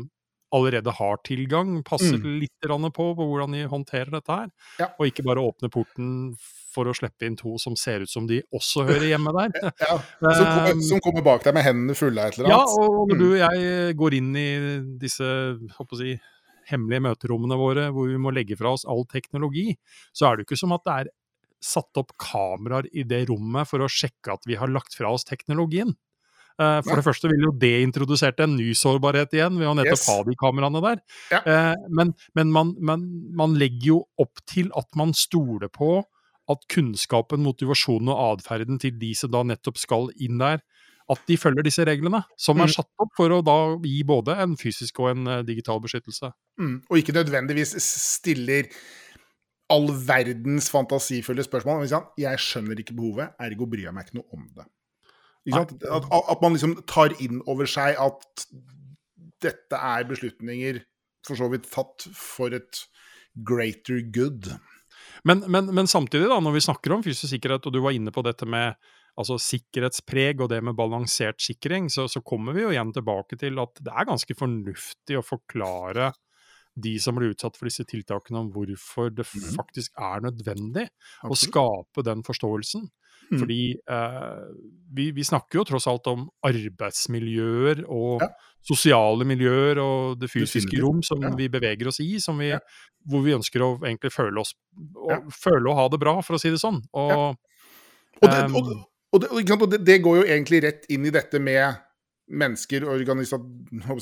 allerede 0.53 0.93
har 0.93 1.17
tilgang, 1.25 1.79
passer 1.83 2.19
mm. 2.19 2.27
litt 2.43 2.67
på, 2.67 3.07
på 3.17 3.25
hvordan 3.25 3.55
de 3.55 3.65
håndterer 3.71 4.11
dette 4.13 4.31
her. 4.31 4.51
Ja. 4.79 4.91
Og 4.99 5.09
ikke 5.09 5.25
bare 5.25 5.43
åpne 5.43 5.71
porten 5.73 6.35
for 6.75 6.89
å 6.89 6.95
slippe 6.95 7.27
inn 7.27 7.37
to 7.39 7.55
som 7.61 7.77
ser 7.79 8.03
ut 8.03 8.11
som 8.11 8.27
de 8.27 8.41
også 8.55 8.85
hører 8.87 9.07
hjemme 9.13 9.33
der. 9.35 9.55
ja, 9.85 9.97
som, 9.97 10.45
kommer, 10.45 10.69
ehm, 10.71 10.85
som, 10.85 11.01
kommer, 11.03 11.25
bak 11.25 11.45
deg 11.47 11.55
med 11.57 11.65
hendene 11.65 11.97
fulle 11.97 12.21
av 12.21 12.31
et 12.31 12.39
eller 12.39 12.51
annet. 12.51 12.77
Ja, 12.77 12.85
og 12.85 13.11
når 13.11 13.21
du 13.21 13.25
mm. 13.25 13.33
og 13.33 13.43
jeg 13.43 13.99
går 14.01 14.17
inn 14.19 14.31
i 14.39 14.47
disse 15.01 15.29
håper 15.77 16.01
si, 16.01 16.15
hemmelige 16.69 17.05
møterommene 17.05 17.59
våre 17.59 17.89
hvor 17.93 18.09
vi 18.09 18.17
må 18.21 18.33
legge 18.33 18.57
fra 18.59 18.73
oss 18.75 18.87
all 18.89 19.05
teknologi, 19.09 19.69
så 20.15 20.29
er 20.29 20.35
det 20.35 20.45
jo 20.45 20.49
ikke 20.49 20.63
som 20.63 20.75
at 20.75 20.85
det 20.87 20.95
er 20.95 21.13
satt 21.65 21.97
opp 21.97 22.13
kameraer 22.21 22.89
i 22.93 23.05
det 23.07 23.23
rommet 23.29 23.69
for 23.69 23.81
å 23.81 23.89
sjekke 23.89 24.35
at 24.35 24.45
vi 24.49 24.57
har 24.59 24.69
lagt 24.71 24.97
fra 24.97 25.13
oss 25.13 25.25
teknologien. 25.27 25.95
Uh, 26.55 26.79
for 26.79 26.93
ja. 26.93 26.99
det 27.01 27.03
første 27.03 27.27
ville 27.27 27.49
jo 27.49 27.55
det 27.59 27.73
introdusert 27.83 28.39
en 28.39 28.53
ny 28.55 28.69
sårbarhet 28.79 29.33
igjen, 29.35 29.57
ved 29.59 29.67
å 29.67 29.73
nettopp 29.75 29.99
yes. 29.99 30.07
ha 30.07 30.21
de 30.23 30.35
kameraene 30.39 30.81
der. 30.85 31.01
Ja. 31.33 31.41
Uh, 31.43 31.87
men, 31.99 32.13
men 32.37 32.53
man, 32.55 32.71
man, 32.79 33.03
man, 33.35 33.57
legger 33.59 33.89
jo 33.89 33.97
opp 34.23 34.39
til 34.47 34.71
at 34.79 34.87
man 34.95 35.11
stoler 35.17 35.67
på 35.67 35.97
at 36.51 36.63
kunnskapen, 36.71 37.43
motivasjonen 37.43 38.13
og 38.13 38.37
atferden 38.37 38.79
til 38.79 38.95
de 39.01 39.11
som 39.17 39.33
da 39.33 39.43
nettopp 39.49 39.81
skal 39.81 40.07
inn 40.21 40.39
der, 40.39 40.61
at 41.11 41.27
de 41.29 41.37
følger 41.37 41.65
disse 41.65 41.83
reglene, 41.85 42.23
som 42.39 42.57
er 42.61 42.69
mm. 42.69 42.75
satt 42.77 43.03
opp 43.03 43.11
for 43.17 43.33
å 43.33 43.41
da 43.45 43.57
gi 43.83 43.99
både 44.07 44.37
en 44.41 44.55
fysisk 44.57 45.03
og 45.03 45.11
en 45.11 45.27
uh, 45.29 45.41
digital 45.45 45.81
beskyttelse. 45.83 46.31
Mm. 46.61 46.77
Og 46.87 47.01
ikke 47.01 47.17
nødvendigvis 47.17 47.75
stiller 47.83 48.71
all 49.73 49.89
verdens 50.07 50.69
fantasifulle 50.71 51.43
spørsmål. 51.45 51.83
Men 51.83 52.09
jeg 52.21 52.41
skjønner 52.41 52.81
ikke 52.81 52.95
behovet, 52.97 53.35
ergo 53.41 53.67
bryr 53.69 53.89
jeg 53.89 53.97
meg 53.97 54.07
ikke 54.07 54.19
noe 54.21 54.39
om 54.39 54.47
det. 54.55 54.67
At, 55.53 55.73
at, 55.85 56.41
man 56.41 56.55
liksom 56.55 56.79
tar 56.89 57.13
inn 57.21 57.43
over 57.45 57.69
seg 57.69 57.99
at 58.01 58.45
dette 59.43 59.77
er 59.77 60.07
beslutninger 60.09 60.79
for 61.25 61.37
så 61.37 61.49
vidt 61.51 61.67
tatt 61.69 62.07
for 62.17 62.55
et 62.55 62.81
greater 63.45 64.01
good. 64.15 64.49
Men, 65.27 65.43
men, 65.51 65.69
men, 65.73 65.89
samtidig, 65.89 66.29
da, 66.31 66.39
når 66.41 66.57
vi 66.57 66.65
snakker 66.65 66.95
om 66.95 67.03
fysisk 67.05 67.33
sikkerhet, 67.33 67.65
og 67.65 67.73
du 67.75 67.81
var 67.83 67.95
inne 67.97 68.13
på 68.13 68.23
dette 68.25 68.47
med 68.49 68.73
altså, 69.19 69.37
sikkerhetspreg 69.41 70.41
og 70.43 70.51
det 70.53 70.61
med 70.65 70.77
balansert 70.77 71.41
sikring, 71.41 71.89
så, 71.93 72.07
så, 72.11 72.21
kommer 72.25 72.55
vi 72.55 72.65
jo 72.65 72.73
igjen 72.73 72.93
tilbake 72.95 73.37
til 73.41 73.59
at 73.61 73.81
det 73.81 73.93
er 73.93 74.09
ganske 74.09 74.37
fornuftig 74.37 75.19
å 75.19 75.25
forklare 75.25 76.11
de 76.75 76.97
som 76.99 77.15
blir 77.15 77.31
utsatt 77.33 77.55
for 77.57 77.69
disse 77.69 77.85
tiltakene, 77.87 78.43
om 78.43 78.51
hvorfor 78.53 79.13
det 79.15 79.25
mhm. 79.29 79.55
faktisk 79.55 79.95
er 79.95 80.25
nødvendig 80.27 80.87
Absolutt. 81.23 81.31
å 81.31 81.41
skape 81.41 82.05
den 82.07 82.23
forståelsen. 82.27 82.89
Mm. 83.31 83.39
Fordi 83.39 83.61
eh, 83.89 84.41
vi, 84.93 85.07
vi, 85.15 85.23
snakker 85.25 85.59
jo 85.59 85.63
tross 85.65 85.87
alt 85.89 86.05
om 86.11 86.27
arbeidsmiljøer 86.45 87.81
og 87.89 88.21
ja. 88.21 88.27
sosiale 88.65 89.25
miljøer 89.25 89.79
og 89.81 90.19
det 90.21 90.29
fysiske 90.29 90.77
rom 90.83 91.01
som 91.05 91.23
ja. 91.25 91.31
vi 91.37 91.47
beveger 91.49 91.89
oss 91.89 91.97
i, 92.03 92.11
vi, 92.19 92.51
ja. 92.51 92.59
hvor 93.09 93.23
vi 93.25 93.33
ønsker 93.33 93.65
å 93.65 93.71
egentlig 93.79 94.13
føle 94.13 94.43
oss 94.43 94.53
føle 95.33 95.71
å 95.71 95.77
ha 95.79 95.87
det 95.89 96.01
bra, 96.01 96.19
for 96.25 96.37
å 96.37 96.41
si 96.41 96.51
det 96.53 96.61
sånn. 96.61 96.77
Og, 96.93 97.33
og, 98.21 98.29
det, 98.29 98.43
og, 98.53 98.69
og 99.15 99.65
det, 99.71 99.81
det, 99.87 99.99
går 100.05 100.21
jo 100.21 100.27
egentlig 100.27 100.61
rett 100.67 100.85
inn 100.93 101.07
i 101.09 101.13
dette 101.13 101.41
med 101.41 101.81
mennesker, 102.25 102.87
organisa 102.89 103.37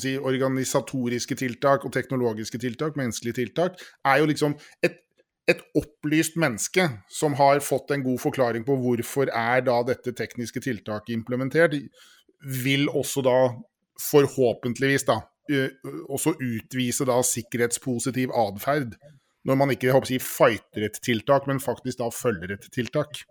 si, 0.00 0.14
organisatoriske 0.16 1.36
tiltak 1.36 1.84
og 1.84 1.92
teknologiske 1.92 2.58
tiltak, 2.62 2.96
menneskelige 2.96 3.40
tiltak, 3.42 3.80
er 4.04 4.22
jo 4.22 4.30
liksom 4.30 4.58
et 4.82 5.00
et 5.44 5.60
opplyst 5.76 6.38
menneske 6.40 6.86
som 7.12 7.34
har 7.36 7.60
fått 7.64 7.92
en 7.92 8.04
god 8.04 8.20
forklaring 8.22 8.64
på 8.64 8.78
hvorfor 8.80 9.28
er 9.28 9.60
da 9.66 9.76
dette 9.84 10.14
tekniske 10.16 10.62
tiltaket 10.64 11.12
implementert, 11.12 11.76
vil 12.64 12.88
også 12.88 13.24
da 13.24 13.36
forhåpentligvis 14.00 15.04
da 15.08 15.20
også 16.08 16.32
utvise 16.40 17.04
da 17.08 17.18
sikkerhetspositiv 17.26 18.32
atferd. 18.32 18.96
Når 19.44 19.60
man 19.60 19.74
ikke 19.74 19.92
håper 19.92 20.08
å 20.08 20.12
si, 20.14 20.20
fighter 20.22 20.86
et 20.86 20.96
tiltak, 21.04 21.44
men 21.50 21.60
faktisk 21.60 22.00
da 22.00 22.08
følger 22.08 22.56
et 22.56 22.64
tiltak. 22.72 23.26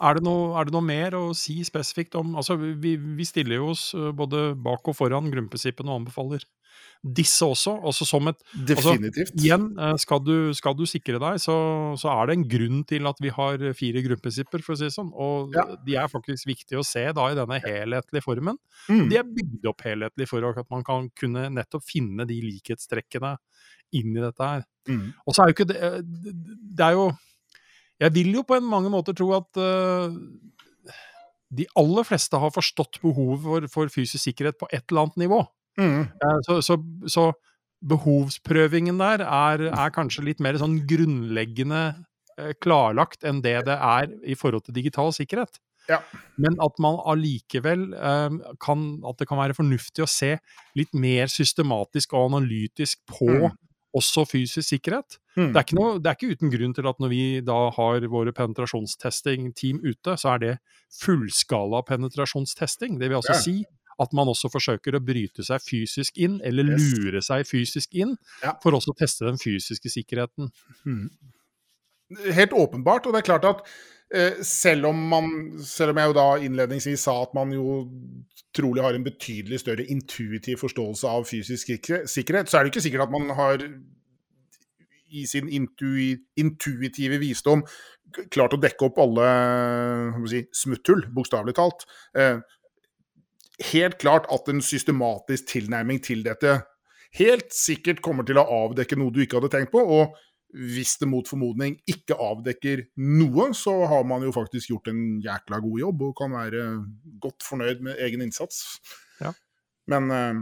Er 0.00 0.18
det, 0.18 0.24
noe, 0.26 0.52
er 0.58 0.68
det, 0.68 0.74
noe, 0.74 0.84
mer 0.84 1.16
å 1.18 1.24
si 1.36 1.58
spesifikt 1.66 2.14
om 2.18 2.36
altså 2.38 2.54
Vi, 2.58 2.94
vi 2.96 3.26
stiller 3.26 3.58
jo 3.58 3.72
oss 3.72 3.90
både 4.14 4.52
bak 4.54 4.86
og 4.88 4.96
foran 4.96 5.30
grunnprinsippene 5.32 5.90
og 5.90 6.04
anbefaler 6.04 6.46
disse 7.02 7.46
også. 7.46 7.76
Altså 7.86 8.06
som 8.08 8.26
et, 8.30 8.40
altså, 8.54 8.94
Definitivt. 8.94 9.30
Altså, 9.30 9.44
igjen, 9.44 9.66
eh, 9.78 9.94
skal 10.02 10.22
du, 10.24 10.34
skal 10.56 10.76
du, 10.78 10.84
sikre 10.88 11.20
deg, 11.22 11.38
så, 11.42 11.56
så, 12.00 12.10
er 12.14 12.28
det 12.28 12.36
en 12.36 12.46
grunn 12.50 12.82
til 12.88 13.06
at 13.10 13.22
vi 13.22 13.32
har 13.34 13.62
fire 13.78 14.02
grunnprinsipper, 14.04 14.64
for 14.64 14.74
å 14.74 14.80
si 14.80 14.88
det 14.88 14.96
sånn. 14.96 15.12
Og 15.14 15.54
ja. 15.56 15.66
de 15.86 15.98
er 16.00 16.10
faktisk 16.10 16.48
viktige 16.50 16.82
å 16.82 16.86
se 16.86 17.04
da 17.14 17.28
i 17.30 17.38
denne 17.38 17.60
helhetlige 17.64 18.24
formen. 18.24 18.58
Mm. 18.88 19.06
De 19.12 19.20
er 19.20 19.30
bygd 19.38 19.70
opp 19.70 19.86
helhetlig 19.86 20.28
for 20.30 20.50
at 20.50 20.68
man 20.74 20.84
kan 20.86 21.08
kunne 21.18 21.46
nettopp 21.54 21.86
finne 21.86 22.26
de 22.28 22.40
likhetstrekkene 22.44 23.36
inn 23.98 24.16
i 24.16 24.24
dette 24.24 24.50
her. 24.52 24.66
Mm. 24.88 25.08
Og 25.24 25.36
så 25.36 25.44
er 25.44 25.50
jo 25.50 25.54
ikke 25.56 25.68
det 25.68 25.80
eh, 25.84 25.98
Det 26.00 26.84
er 26.86 26.94
jo 26.96 27.08
Jeg 27.98 28.14
vil 28.14 28.30
jo 28.38 28.44
på 28.46 28.58
en 28.58 28.68
mange 28.68 28.90
måter 28.92 29.16
tro 29.16 29.32
at 29.36 29.58
uh, 29.58 30.14
de 31.58 31.66
aller 31.78 32.06
fleste 32.06 32.38
har 32.38 32.54
forstått 32.54 33.00
behovet 33.02 33.42
for, 33.44 33.68
for, 33.72 33.92
fysisk 33.92 34.22
sikkerhet 34.28 34.58
på 34.60 34.68
et 34.70 34.84
eller 34.88 35.06
annet 35.06 35.22
nivå. 35.24 35.42
Mm. 35.80 36.02
Uh, 36.22 36.40
så, 36.46 36.60
så, 36.64 36.78
så, 37.06 37.30
behovsprøvingen 37.88 38.98
der 38.98 39.22
er, 39.22 39.68
er, 39.70 39.90
kanskje 39.94 40.24
litt 40.26 40.40
mer 40.42 40.56
sånn 40.58 40.80
grunnleggende 40.90 41.82
uh, 41.94 42.52
klarlagt 42.62 43.22
enn 43.26 43.38
det 43.44 43.60
det 43.68 43.76
er 43.78 44.10
i 44.26 44.34
forhold 44.38 44.66
til 44.66 44.78
digital 44.78 45.14
sikkerhet. 45.14 45.60
Ja. 45.88 46.02
Men 46.36 46.58
at 46.60 46.74
man 46.84 46.98
allikevel 47.08 47.94
kan 48.60 48.80
At 49.08 49.22
det 49.22 49.24
kan 49.30 49.38
være 49.40 49.54
fornuftig 49.56 50.02
å 50.04 50.08
se 50.10 50.34
litt 50.76 50.90
mer 50.92 51.30
systematisk 51.32 52.12
og 52.12 52.26
analytisk 52.26 53.00
på 53.08 53.30
mm. 53.30 53.54
Også 53.96 54.24
fysisk 54.28 54.68
sikkerhet. 54.68 55.16
Mm. 55.36 55.52
Det, 55.54 55.62
er 55.62 55.78
noe, 55.78 55.96
det, 56.02 56.10
er 56.10 56.18
ikke 56.18 56.36
uten 56.36 56.52
grunn 56.52 56.74
til 56.76 56.88
at 56.90 57.00
når 57.00 57.12
vi 57.12 57.22
da 57.44 57.56
har 57.76 58.04
våre 58.12 58.34
penetrasjonstesting-team 58.36 59.80
ute, 59.86 60.16
så 60.20 60.34
er 60.34 60.44
det 60.44 60.54
fullskala 61.00 61.82
penetrasjonstesting. 61.88 62.98
Det 63.00 63.08
vil 63.08 63.20
altså 63.20 63.36
ja. 63.36 63.42
si 63.44 63.56
at 63.98 64.12
man 64.14 64.30
også 64.30 64.50
forsøker 64.52 64.94
å 64.94 65.02
bryte 65.02 65.42
seg 65.46 65.62
fysisk 65.64 66.20
inn, 66.22 66.38
eller 66.46 66.68
yes. 66.70 66.92
lure 66.94 67.22
seg 67.24 67.48
fysisk 67.48 67.96
inn, 67.98 68.14
ja. 68.44 68.54
for 68.62 68.76
også 68.76 68.94
å 68.94 68.98
teste 68.98 69.26
den 69.26 69.40
fysiske 69.42 69.90
sikkerheten. 69.90 70.52
Hmm. 70.84 71.08
Helt 72.08 72.52
åpenbart, 72.56 73.06
og 73.06 73.12
det 73.12 73.20
er 73.20 73.28
klart 73.28 73.44
at 73.44 73.58
eh, 74.14 74.40
selv, 74.46 74.86
om 74.88 75.02
man, 75.10 75.30
selv 75.64 75.92
om 75.92 76.00
jeg 76.00 76.10
jo 76.10 76.16
da 76.16 76.28
innledningsvis 76.40 77.04
sa 77.04 77.18
at 77.22 77.34
man 77.36 77.52
jo 77.52 77.82
trolig 78.56 78.82
har 78.82 78.96
en 78.96 79.04
betydelig 79.04 79.60
større 79.60 79.84
intuitiv 79.92 80.62
forståelse 80.62 81.08
av 81.08 81.26
fysisk 81.28 81.74
sikkerhet, 82.08 82.48
så 82.48 82.58
er 82.58 82.64
det 82.64 82.72
ikke 82.72 82.84
sikkert 82.86 83.06
at 83.06 83.14
man 83.14 83.30
har 83.36 83.60
i 85.08 85.24
sin 85.28 85.48
intui, 85.48 86.16
intuitive 86.36 87.20
visdom 87.20 87.64
klart 88.32 88.56
å 88.56 88.60
dekke 88.60 88.88
opp 88.88 89.00
alle 89.02 89.26
si, 90.30 90.42
smutthull, 90.56 91.04
bokstavelig 91.12 91.56
talt. 91.58 91.84
Eh, 92.16 92.40
helt 93.72 93.98
klart 94.00 94.28
at 94.32 94.48
en 94.48 94.62
systematisk 94.64 95.48
tilnærming 95.52 96.00
til 96.04 96.24
dette 96.26 96.60
helt 97.18 97.52
sikkert 97.54 98.02
kommer 98.04 98.26
til 98.28 98.40
å 98.40 98.46
avdekke 98.64 98.98
noe 99.00 99.12
du 99.12 99.22
ikke 99.24 99.40
hadde 99.40 99.52
tenkt 99.52 99.72
på. 99.74 99.82
og 99.82 100.16
hvis 100.56 100.94
det 101.00 101.08
mot 101.10 101.28
formodning 101.28 101.76
ikke 101.90 102.16
avdekker 102.24 102.86
noe, 102.96 103.50
så 103.56 103.74
har 103.90 104.06
man 104.08 104.24
jo 104.24 104.32
faktisk 104.32 104.72
gjort 104.72 104.88
en 104.92 105.02
jækla 105.24 105.60
god 105.64 105.80
jobb 105.82 106.04
og 106.06 106.14
kan 106.16 106.32
være 106.32 106.62
godt 107.20 107.44
fornøyd 107.44 107.82
med 107.84 108.00
egen 108.06 108.24
innsats. 108.24 108.78
Ja. 109.20 109.34
Men 109.92 110.08
eh, 110.14 110.40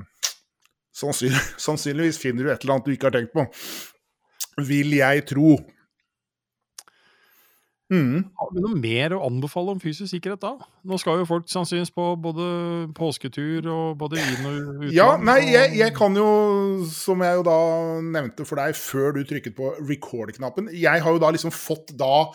sannsynlig, 0.94 1.42
sannsynligvis 1.66 2.20
finner 2.22 2.46
du 2.46 2.52
et 2.52 2.62
eller 2.62 2.76
annet 2.76 2.90
du 2.90 2.94
ikke 2.94 3.10
har 3.10 3.16
tenkt 3.18 3.34
på. 3.34 3.46
Vil 4.66 4.94
jeg 4.96 5.26
tro. 5.28 5.56
Mm. 7.92 8.24
Har 8.34 8.48
vi 8.50 8.62
noe 8.64 8.78
mer 8.82 9.12
å 9.14 9.20
anbefale 9.28 9.70
om 9.70 9.80
fysisk 9.82 10.10
sikkerhet 10.10 10.42
da? 10.42 10.56
Nå 10.90 10.98
skal 10.98 11.20
jo 11.20 11.28
folk 11.28 11.46
sannsynligvis 11.50 11.92
på 11.94 12.06
både 12.18 12.46
påsketur 12.98 13.68
og 13.70 14.00
både 14.00 14.18
inn 14.18 14.48
og 14.48 14.56
utland. 14.56 14.94
Ja, 14.96 15.12
nei, 15.22 15.38
jeg, 15.52 15.76
jeg 15.78 15.94
kan 15.94 16.18
jo, 16.18 16.26
som 16.90 17.22
jeg 17.22 17.38
jo 17.38 17.46
da 17.46 17.58
nevnte 18.02 18.46
for 18.48 18.58
deg 18.58 18.74
før 18.80 19.14
du 19.14 19.22
trykket 19.28 19.54
på 19.58 19.70
record-knappen 19.78 20.72
Jeg 20.74 21.04
har 21.04 21.14
jo 21.14 21.22
da 21.22 21.30
liksom 21.30 21.54
fått 21.54 21.94
da 21.98 22.26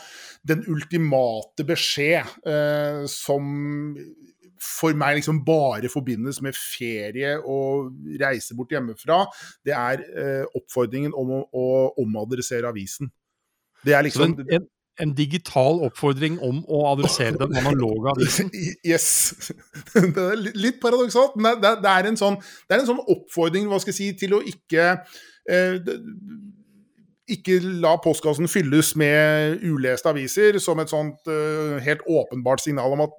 den 0.48 0.64
ultimate 0.72 1.68
beskjed 1.68 2.48
eh, 2.48 3.04
som 3.12 3.52
for 4.62 4.96
meg 4.98 5.18
liksom 5.18 5.42
bare 5.46 5.90
forbindes 5.92 6.40
med 6.46 6.56
ferie 6.58 7.34
og 7.40 7.92
reise 8.22 8.56
bort 8.58 8.72
hjemmefra. 8.72 9.24
Det 9.66 9.74
er 9.76 10.04
eh, 10.06 10.44
oppfordringen 10.58 11.16
om 11.18 11.34
å, 11.34 11.42
å 11.50 11.66
omadressere 12.02 12.70
avisen. 12.70 13.10
Det 13.82 13.98
er 13.98 14.06
Så 14.06 14.08
liksom 14.08 14.28
en, 14.30 14.54
en, 14.60 14.70
en 15.00 15.14
digital 15.16 15.80
oppfordring 15.88 16.38
om 16.44 16.62
å 16.68 16.82
adressere 16.92 17.40
den 17.40 17.56
analoge 17.62 18.12
avisen. 18.16 18.52
Yes. 18.92 19.08
Det 19.94 20.26
er 20.28 20.40
litt- 20.56 20.82
paradoksalt, 20.82 21.38
men 21.40 21.62
det, 21.62 21.78
er 21.88 22.10
en 22.10 22.18
sånn, 22.20 22.38
det 22.68 22.76
er 22.76 22.84
en 22.84 22.90
sånn 22.90 23.04
oppfordring 23.06 23.70
hva 23.72 23.80
skal 23.82 23.94
jeg 23.94 24.00
si, 24.02 24.10
til 24.26 24.36
å 24.38 24.42
ikke 24.46 24.90
eh, 25.50 25.78
ikke 27.32 27.60
la 27.84 27.94
postkassen 28.02 28.50
fylles 28.52 28.92
med 29.00 29.62
uleste 29.64 30.10
aviser, 30.12 30.58
som 30.60 30.82
et 30.84 30.92
sånt 30.92 31.30
uh, 31.32 31.78
helt 31.84 32.02
åpenbart 32.10 32.64
signal 32.64 32.92
om 32.96 33.06
at 33.06 33.14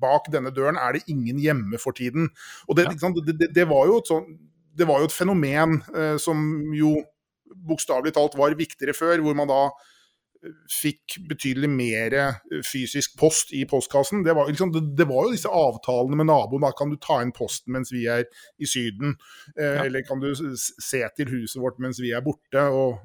bak 0.00 0.26
denne 0.32 0.50
døren 0.54 0.78
er 0.80 0.96
det 0.96 1.04
ingen 1.12 1.38
hjemme 1.38 1.78
for 1.78 1.94
tiden. 1.96 2.30
Og 2.66 2.78
det, 2.78 2.88
Ja. 2.88 3.12
det, 3.20 3.50
det, 3.54 3.66
var, 3.70 3.86
jo 3.86 4.00
sånt, 4.08 4.32
det 4.74 4.88
var 4.88 5.02
jo 5.02 5.10
et 5.10 5.14
fenomen 5.14 5.82
uh, 5.94 6.16
som 6.18 6.40
jo 6.74 6.96
bokstavelig 7.68 8.14
talt 8.16 8.34
var 8.38 8.56
viktigere 8.58 8.96
før, 8.96 9.20
hvor 9.22 9.36
man 9.38 9.50
da 9.52 9.60
fikk 10.70 11.16
betydelig 11.30 11.68
mer 11.72 12.14
eh, 12.18 12.38
fysisk 12.66 13.14
post 13.20 13.52
i 13.56 13.62
postkassen. 13.68 14.22
Det 14.26 14.34
var, 14.36 14.50
liksom, 14.50 14.72
det, 14.74 14.82
det 14.98 15.06
var 15.08 15.26
jo 15.26 15.32
disse 15.34 15.48
avtalene 15.48 16.18
med 16.20 16.28
naboen. 16.28 16.64
Da 16.66 16.72
kan 16.76 16.92
du 16.92 16.98
ta 17.00 17.20
inn 17.24 17.32
posten 17.34 17.72
mens 17.76 17.92
vi 17.94 18.04
er 18.10 18.26
i 18.60 18.68
Syden. 18.68 19.16
Eh, 19.56 19.64
Ja. 19.74 19.84
Eller 19.86 20.04
kan 20.06 20.20
du 20.20 20.28
se 20.34 21.00
til 21.16 21.30
huset 21.32 21.60
vårt 21.62 21.80
mens 21.82 21.98
vi 22.02 22.12
er 22.14 22.22
borte, 22.24 22.62
og 22.68 23.00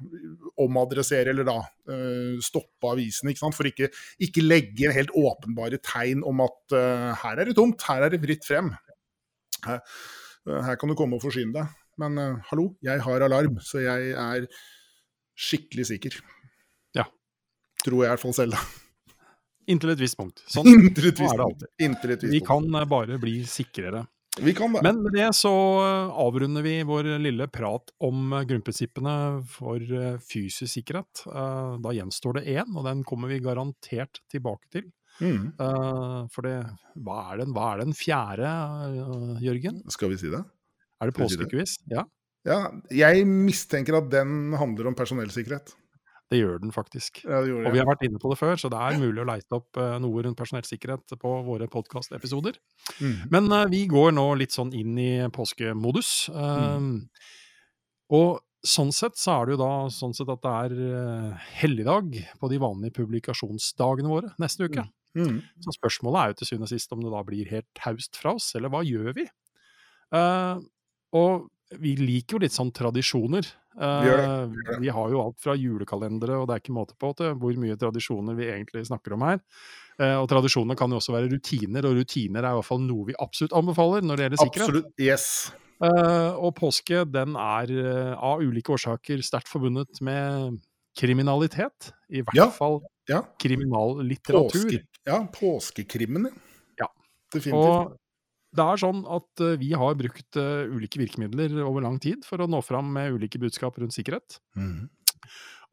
omadressere 0.60 1.32
eller 1.32 1.46
da 1.48 1.58
eh, 1.90 2.36
stoppe 2.44 2.92
avisen. 2.92 3.32
Ikke? 3.32 3.50
For 3.56 3.68
ikke, 3.70 3.88
ikke 4.22 4.44
legge 4.44 4.92
helt 4.94 5.12
åpenbare 5.16 5.80
tegn 5.82 6.22
om 6.28 6.44
at 6.44 6.76
eh, 6.76 7.10
her 7.24 7.40
er 7.40 7.50
det 7.50 7.56
tomt, 7.58 7.82
her 7.88 8.06
er 8.06 8.12
det 8.14 8.20
fritt 8.22 8.46
frem. 8.46 8.72
Her, 9.66 9.80
eh, 10.48 10.60
her 10.68 10.76
kan 10.80 10.92
du 10.92 10.96
komme 10.98 11.16
og 11.18 11.24
forsyne 11.24 11.56
deg. 11.56 11.72
Men 12.00 12.20
eh, 12.20 12.36
hallo, 12.52 12.70
jeg 12.84 13.02
har 13.04 13.24
alarm, 13.26 13.58
så 13.64 13.82
jeg 13.82 14.12
er 14.16 14.46
skikkelig 15.40 15.88
sikker. 15.90 16.20
Tror 17.84 18.04
jeg 18.04 18.08
i 18.08 18.14
hvert 18.14 18.24
fall 18.24 18.36
selv. 18.36 18.56
da. 18.56 18.86
Inntil 19.70 19.92
et 19.94 20.00
visst 20.02 20.18
punkt. 20.18 20.40
Sånn. 20.50 20.68
Inntil 20.68 21.10
et 21.10 21.20
visst 21.20 21.36
punkt. 21.38 21.66
Inntil 21.82 22.14
et 22.14 22.24
visst 22.24 22.34
Vi 22.34 22.42
kan 22.46 22.66
eh, 22.74 22.88
bare 22.90 23.20
bli 23.22 23.40
sikrere. 23.48 24.04
Vi 24.40 24.54
kan. 24.56 24.72
Men 24.82 25.02
med 25.04 25.14
det 25.16 25.28
så 25.36 25.52
eh, 25.82 26.12
avrunder 26.22 26.64
vi 26.64 26.76
vår 26.86 27.12
lille 27.22 27.48
prat 27.52 27.92
om 28.06 28.32
eh, 28.32 28.46
grunnprinsippene 28.50 29.14
for 29.50 29.82
fysisk 30.26 30.72
sikkerhet. 30.72 31.26
Da 31.26 31.96
gjenstår 31.96 32.40
det 32.40 32.46
én, 32.56 32.70
og 32.74 32.86
den 32.88 33.04
kommer 33.06 33.32
vi 33.32 33.42
garantert 33.44 34.22
tilbake 34.32 34.72
til. 34.78 34.88
Mm. 35.20 35.50
For 36.32 36.46
det, 36.46 36.54
hva 37.04 37.16
er 37.28 37.42
den, 37.42 37.50
hva 37.52 37.74
er 37.74 37.82
den 37.82 37.90
fjerde, 37.92 38.52
Jørgen? 39.44 39.82
Skal 39.92 40.14
vi 40.14 40.16
si 40.22 40.30
det? 40.32 40.40
Er 41.00 41.10
det? 41.10 41.16
påskequiz? 41.18 41.76
Ja, 41.92 42.06
Ja, 42.48 42.70
jeg 42.88 43.26
mistenker 43.28 43.98
at 43.98 44.06
den 44.14 44.54
handler 44.56 44.88
om 44.88 44.94
personellsikkerhet. 44.96 45.74
Det 46.30 46.38
gjør 46.38 46.60
den 46.62 46.74
faktisk. 46.74 47.24
Ja, 47.24 47.40
det 47.42 47.54
Og 47.58 47.72
vi 47.74 47.80
har 47.80 47.88
vært 47.88 48.04
inne 48.06 48.20
på 48.22 48.30
det 48.30 48.38
før, 48.38 48.54
så 48.60 48.70
det 48.70 48.78
er 48.78 49.00
mulig 49.00 49.22
å 49.22 49.26
leite 49.26 49.56
opp 49.58 49.80
eh, 49.80 49.96
noe 50.02 50.22
rundt 50.22 50.38
personellsikkerhet 50.38 51.16
på 51.18 51.32
våre 51.46 51.66
podkastepisoder. 51.70 52.60
Mm. 53.00 53.16
Men 53.34 53.50
uh, 53.50 53.64
vi 53.70 53.82
går 53.90 54.14
nå 54.14 54.28
litt 54.38 54.54
sånn 54.54 54.70
inn 54.78 54.94
i 55.00 55.10
påskemodus. 55.34 56.30
Um, 56.30 57.08
Og 58.10 58.40
sånn 58.66 58.90
sett 58.92 59.18
så 59.18 59.38
er 59.38 59.46
det 59.46 59.54
jo 59.54 59.60
da 59.62 59.74
sånn 59.94 60.14
sett 60.16 60.30
at 60.32 60.42
det 60.44 60.54
er 60.64 60.72
uh, 60.94 61.50
helligdag 61.60 62.16
på 62.40 62.50
de 62.52 62.58
vanlige 62.62 62.98
publikasjonsdagene 63.00 64.10
våre 64.10 64.32
neste 64.42 64.66
uke. 64.68 64.84
Mm. 65.18 65.40
Så 65.64 65.74
spørsmålet 65.78 66.20
er 66.20 66.32
jo 66.32 66.36
til 66.38 66.50
syvende 66.50 66.68
og 66.68 66.74
sist 66.74 66.92
om 66.94 67.00
det 67.02 67.14
da 67.14 67.22
blir 67.26 67.50
helt 67.50 67.70
taust 67.78 68.18
fra 68.20 68.36
oss, 68.38 68.52
eller 68.58 68.70
hva 68.70 68.84
gjør 68.86 69.16
vi? 69.16 69.26
Uh, 70.14 70.60
og 71.16 71.48
vi 71.78 71.94
liker 71.98 72.36
jo 72.36 72.44
litt 72.44 72.54
sånn 72.54 72.72
tradisjoner. 72.74 73.46
Eh, 73.78 74.78
Vi 74.80 74.88
har 74.90 75.10
jo 75.12 75.20
alt 75.22 75.38
fra 75.40 75.54
julekalendere, 75.54 76.38
og 76.40 76.48
det 76.48 76.54
er 76.56 76.62
ikke 76.64 76.74
måte 76.74 76.96
på 76.98 77.12
til 77.16 77.34
hvor 77.38 77.54
mye 77.60 77.76
tradisjoner 77.78 78.34
vi 78.38 78.48
egentlig 78.50 78.86
snakker 78.88 79.14
om 79.14 79.22
her. 79.28 79.40
Eh, 80.00 80.16
og 80.16 80.28
tradisjoner 80.32 80.76
kan 80.76 80.90
jo 80.90 80.96
også 80.98 81.12
være 81.14 81.30
rutiner, 81.30 81.84
og 81.86 81.94
rutiner 82.00 82.42
er 82.42 82.50
i 82.54 82.58
hvert 82.58 82.66
fall 82.70 82.80
noe 82.82 83.06
vi 83.10 83.14
absolutt 83.20 83.52
anbefaler 83.54 84.02
når 84.02 84.16
det 84.16 84.26
gjelder 84.26 84.42
sikkerhet. 84.44 84.68
Absolutt. 84.68 84.92
Yes. 85.00 85.52
Eh, 85.80 86.32
og 86.36 86.54
påske 86.58 87.04
den 87.08 87.36
er 87.40 87.70
av 88.18 88.42
ulike 88.44 88.74
årsaker 88.74 89.22
sterkt 89.24 89.48
forbundet 89.48 90.00
med 90.04 90.58
kriminalitet. 90.98 91.92
I 92.10 92.22
hvert 92.26 92.36
Ja, 92.36 92.48
fall 92.50 92.80
ja. 93.08 93.22
kriminallitteratur. 93.38 94.66
Påske, 94.66 94.82
ja, 95.06 95.20
påskekrimmen, 95.32 96.26
ja. 96.26 96.84
Ja. 96.84 96.88
Definitivt. 97.32 97.54
Og 97.54 97.96
det 98.56 98.66
er 98.66 98.80
sånn 98.82 99.04
at 99.06 99.42
eh, 99.44 99.58
vi 99.60 99.70
har 99.78 99.98
brukt 99.98 100.38
eh, 100.40 100.70
ulike 100.70 100.98
virkemidler 101.02 101.54
over 101.62 101.84
lang 101.86 102.00
tid 102.02 102.26
for 102.26 102.42
å 102.42 102.48
nå 102.50 102.62
fram 102.66 102.90
med 102.96 103.14
ulike 103.18 103.38
budskap 103.42 103.78
rundt 103.78 103.94
sikkerhet. 103.94 104.40
Mm. 104.58 104.88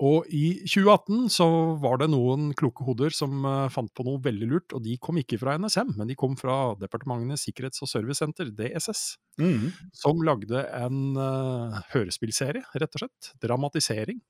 Og 0.06 0.28
i 0.30 0.60
2018 0.62 1.26
så 1.34 1.48
var 1.82 1.98
det 1.98 2.12
noen 2.14 2.52
kloke 2.58 2.86
hoder 2.86 3.14
som 3.18 3.42
eh, 3.50 3.66
fant 3.74 3.90
på 3.98 4.06
noe 4.06 4.22
veldig 4.22 4.50
lurt, 4.52 4.76
og 4.78 4.84
de 4.86 4.94
kom 5.02 5.18
ikke 5.18 5.40
fra 5.42 5.56
NSM, 5.58 5.96
men 5.98 6.12
de 6.12 6.18
kom 6.20 6.38
fra 6.38 6.76
Departementenes 6.78 7.48
sikkerhets- 7.48 7.82
og 7.82 7.90
servicesenter, 7.90 8.52
DSS, 8.54 9.04
mm. 9.42 9.72
som 9.98 10.22
lagde 10.26 10.62
en 10.78 11.18
uh, 11.18 11.80
hørespillserie, 11.96 12.62
rett 12.78 12.98
og 13.00 13.08
slett. 13.08 13.32
Dramatisering. 13.42 14.22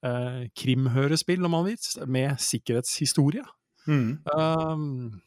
Uh, 0.00 0.46
krimhørespill, 0.56 1.42
om 1.44 1.58
man 1.58 1.66
vil, 1.66 1.90
med 2.06 2.38
sikkerhetshistorie. 2.40 3.42
Mhm. 3.86 4.18
Um, 4.36 5.22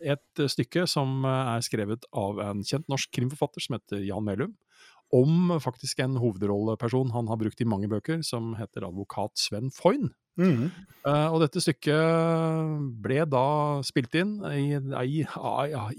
et 0.00 0.42
stykke 0.52 0.86
som 0.90 1.24
eh, 1.26 1.52
er 1.56 1.64
skrevet 1.66 2.06
av 2.14 2.38
en 2.44 2.62
kjent 2.66 2.86
norsk 2.90 3.10
krimforfatter 3.14 3.64
som 3.64 3.78
heter 3.78 4.04
Jan 4.06 4.26
Melum, 4.26 4.54
om 5.14 5.54
faktisk 5.62 6.02
en 6.04 6.18
hovedrolleperson 6.20 7.10
han 7.14 7.28
har 7.30 7.40
brukt 7.40 7.60
i 7.60 7.68
mange 7.68 7.88
bøker, 7.90 8.20
som 8.26 8.52
heter 8.58 8.86
advokat 8.86 9.38
Sven 9.40 9.72
Foyn. 9.74 10.10
Mm. 10.38 10.68
Uh, 11.02 11.28
og 11.34 11.40
dette 11.42 11.60
stykket 11.62 12.84
ble 13.02 13.24
da 13.26 13.46
spilt 13.86 14.14
inn 14.20 14.36
i, 14.52 14.68
i, 15.02 15.24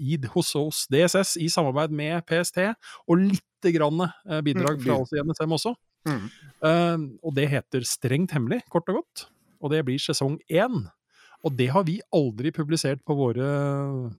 i, 0.00 0.16
hos 0.32 0.54
hos, 0.56 0.86
DSS 0.92 1.34
i 1.44 1.50
samarbeid 1.52 1.92
med 1.92 2.24
PST, 2.28 2.62
og 3.04 3.20
lite 3.20 3.74
grann 3.74 4.00
eh, 4.06 4.40
bidrag 4.40 4.78
Mm, 4.78 4.84
fra 4.86 4.96
oss 5.02 5.12
i 5.12 5.20
NSM 5.20 5.52
også. 5.58 5.74
Mm. 6.08 6.22
Uh, 6.64 7.02
og 7.20 7.36
det 7.36 7.50
heter 7.52 7.84
Strengt 7.84 8.32
hemmelig, 8.32 8.62
kort 8.72 8.88
og 8.88 9.02
godt. 9.02 9.26
Og 9.60 9.74
det 9.74 9.82
blir 9.84 10.00
sesong 10.00 10.38
én. 10.48 10.86
Og 11.46 11.54
det 11.56 11.70
har 11.72 11.86
vi 11.88 11.96
aldri 12.12 12.50
publisert 12.52 13.00
på 13.06 13.16
våre 13.16 13.46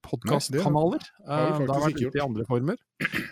podkastkanaler. 0.05 1.03
det 1.21 1.67
har 1.69 1.83
vært 1.83 2.01
ute 2.01 2.17
i 2.17 2.23
andre 2.23 2.45
former. 2.49 2.79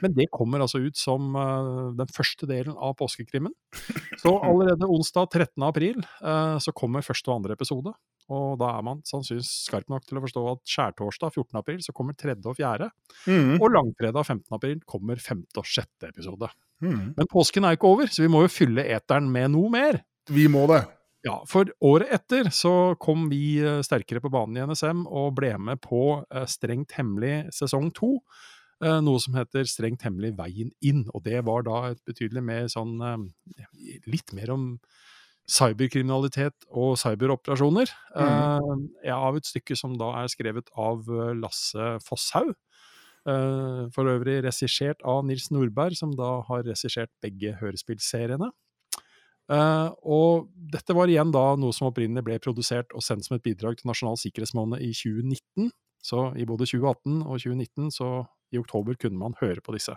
Men 0.04 0.14
det 0.18 0.28
kommer 0.34 0.62
altså 0.62 0.82
ut 0.84 0.98
som 0.98 1.34
eh, 1.38 1.72
den 1.98 2.12
første 2.14 2.50
delen 2.50 2.78
av 2.78 2.96
påskekrimmen. 3.00 3.54
Så 4.22 4.36
allerede 4.36 4.90
onsdag 4.90 5.32
13. 5.32 5.66
april 5.66 6.02
eh, 6.04 6.58
så 6.60 6.74
kommer 6.76 7.06
første 7.06 7.32
og 7.32 7.40
andre 7.40 7.56
episode. 7.56 7.94
Og 8.30 8.60
da 8.62 8.74
er 8.78 8.84
man 8.86 9.00
sannsynligvis 9.08 9.50
skarp 9.66 9.88
nok 9.90 10.06
til 10.06 10.20
å 10.20 10.24
forstå 10.26 10.44
at 10.52 10.62
skjærtorsdag 10.70 11.34
14. 11.34 11.60
april 11.62 11.80
så 11.82 11.96
kommer 11.98 12.18
tredje 12.20 12.46
og 12.52 12.60
fjerde. 12.60 12.92
Mm. 13.26 13.56
Og 13.58 13.72
langfredag 13.74 14.28
15. 14.28 14.44
april 14.60 14.84
kommer 14.90 15.24
femte 15.24 15.64
og 15.64 15.70
sjette 15.70 16.12
episode. 16.12 16.52
Mm. 16.84 17.16
Men 17.18 17.32
påsken 17.32 17.66
er 17.66 17.80
ikke 17.80 17.90
over, 17.90 18.12
så 18.12 18.26
vi 18.26 18.30
må 18.32 18.44
jo 18.46 18.54
fylle 18.54 18.86
eteren 18.86 19.32
med 19.34 19.56
noe 19.56 19.74
mer. 19.74 20.04
Vi 20.30 20.46
må 20.52 20.68
det. 20.70 20.84
Ja, 21.28 21.42
for 21.50 21.68
året 21.84 22.14
etter 22.16 22.48
så 22.56 22.96
kom 23.02 23.28
vi 23.32 23.60
eh, 23.60 23.82
sterkere 23.84 24.22
på 24.24 24.32
banen 24.32 24.56
i 24.56 24.64
NSM 24.70 25.04
og 25.04 25.34
ble 25.40 25.52
med 25.60 25.82
på 25.84 26.22
eh, 26.32 26.46
Strengt 26.48 26.96
hemmelig 26.96 27.50
sesong 27.56 27.90
to. 27.96 28.14
eh, 28.80 29.00
Noe 29.04 29.20
som 29.20 29.36
heter 29.36 29.68
Strengt 29.68 30.06
hemmelig 30.08 30.32
veien 30.38 30.72
inn. 30.80 31.04
Og 31.12 31.26
det 31.28 31.42
var 31.48 31.66
da 31.68 31.82
et 31.92 32.00
betydelig 32.08 32.44
mer 32.46 32.70
sånn 32.72 32.96
Litt 34.08 34.32
mer 34.38 34.54
om 34.56 34.72
cyberkriminalitet 35.50 36.70
og 36.78 36.94
cyberoperasjoner. 37.02 37.92
Mm. 38.14 38.84
Av 39.10 39.36
et 39.40 39.48
stykke 39.50 39.76
som 39.76 39.96
da 39.98 40.12
er 40.22 40.30
skrevet 40.30 40.70
av 40.78 41.10
Lasse 41.40 41.96
Fosshaug. 42.06 42.54
For 43.26 44.12
øvrig 44.14 44.44
regissert 44.46 45.02
av 45.02 45.24
Nils 45.26 45.50
Nordberg, 45.50 45.98
som 45.98 46.14
da 46.14 46.36
har 46.46 46.68
regissert 46.70 47.10
begge 47.26 47.56
hørespillseriene. 47.64 48.52
Eh, 49.50 49.90
og 50.06 50.50
dette 50.74 50.94
var 50.94 51.10
igjen 51.10 51.34
da 51.34 51.44
noe 51.58 51.74
som 51.76 51.90
opprinnelig 51.90 52.26
ble 52.28 52.40
produsert 52.44 52.94
og 52.94 53.06
sendt 53.06 53.26
som 53.26 53.38
et 53.38 53.46
bidrag 53.46 53.80
til 53.80 53.90
Nasjonal 53.90 54.20
sikkerhetsmåned 54.22 54.84
i 54.86 54.92
2019. 54.94 55.72
Så 56.06 56.30
i 56.40 56.46
både 56.48 56.68
2018 56.70 57.24
og 57.26 57.42
2019, 57.42 57.90
så 57.92 58.10
i 58.54 58.60
oktober 58.60 58.96
kunne 58.98 59.20
man 59.20 59.36
høre 59.42 59.62
på 59.62 59.74
disse. 59.76 59.94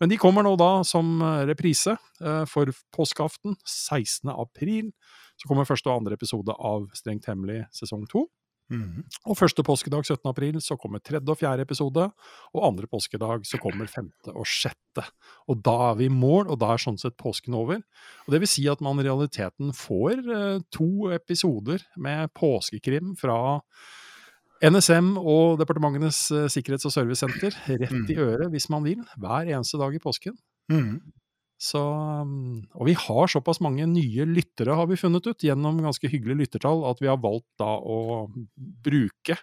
Men 0.00 0.12
de 0.12 0.18
kommer 0.20 0.44
nå 0.46 0.54
da 0.60 0.70
som 0.86 1.18
eh, 1.20 1.42
reprise 1.50 1.96
eh, 2.22 2.44
for 2.48 2.72
påskeaften 2.94 3.56
16. 3.64 4.30
april. 4.32 4.92
Så 5.40 5.48
kommer 5.48 5.68
første 5.68 5.90
og 5.90 6.02
andre 6.02 6.16
episode 6.18 6.54
av 6.56 6.86
Strengt 6.96 7.26
hemmelig 7.30 7.64
sesong 7.74 8.06
to. 8.12 8.26
Mhm. 8.70 9.04
Og 9.26 9.36
første 9.36 9.62
påskedag 9.66 10.06
17. 10.06 10.28
april 10.30 10.60
så 10.64 10.78
kommer 10.80 11.02
tredje 11.02 11.28
og 11.28 11.38
fjerde 11.38 11.64
episode, 11.66 12.06
og 12.54 12.66
andre 12.66 12.86
påskedag 12.86 13.44
så 13.48 13.58
kommer 13.60 13.90
femte 13.90 14.32
og 14.32 14.46
sjette. 14.48 15.04
Og 15.48 15.60
da 15.64 15.90
er 15.90 15.98
vi 15.98 16.06
i 16.06 16.12
mål, 16.12 16.48
og 16.48 16.60
da 16.62 16.72
er 16.72 16.80
sånn 16.80 17.00
sett 17.00 17.16
påsken 17.20 17.54
over. 17.58 17.82
Og 18.26 18.32
det 18.32 18.40
vil 18.40 18.48
si 18.48 18.66
at 18.70 18.80
man 18.80 19.00
i 19.00 19.06
realiteten 19.08 19.74
får 19.76 20.22
eh, 20.24 20.60
to 20.72 21.10
episoder 21.12 21.84
med 21.96 22.32
påskekrim 22.38 23.16
fra 23.18 23.60
NSM 24.62 25.16
og 25.18 25.58
Departementenes 25.58 26.30
eh, 26.30 26.48
sikkerhets- 26.52 26.86
og 26.86 26.94
servicesenter 26.94 27.56
rett 27.66 28.12
i 28.14 28.16
øret 28.16 28.52
hvis 28.52 28.70
man 28.70 28.86
vil, 28.86 29.02
hver 29.18 29.50
eneste 29.50 29.80
dag 29.80 29.94
i 29.94 30.02
påsken. 30.02 30.38
Mhm. 30.70 31.00
Så, 31.62 31.78
um, 31.78 32.64
og 32.74 32.88
vi 32.88 32.94
har 32.98 33.28
såpass 33.30 33.60
mange 33.62 33.84
nye 33.86 34.24
lyttere, 34.26 34.74
har 34.74 34.88
vi 34.90 34.96
funnet 34.98 35.28
ut, 35.30 35.44
gjennom 35.46 35.78
ganske 35.84 36.08
hyggelige 36.10 36.40
lyttertall, 36.40 36.82
at 36.90 36.98
vi 36.98 37.06
har 37.06 37.20
valgt 37.22 37.46
da 37.62 37.68
å 37.78 38.26
bruke 38.82 39.36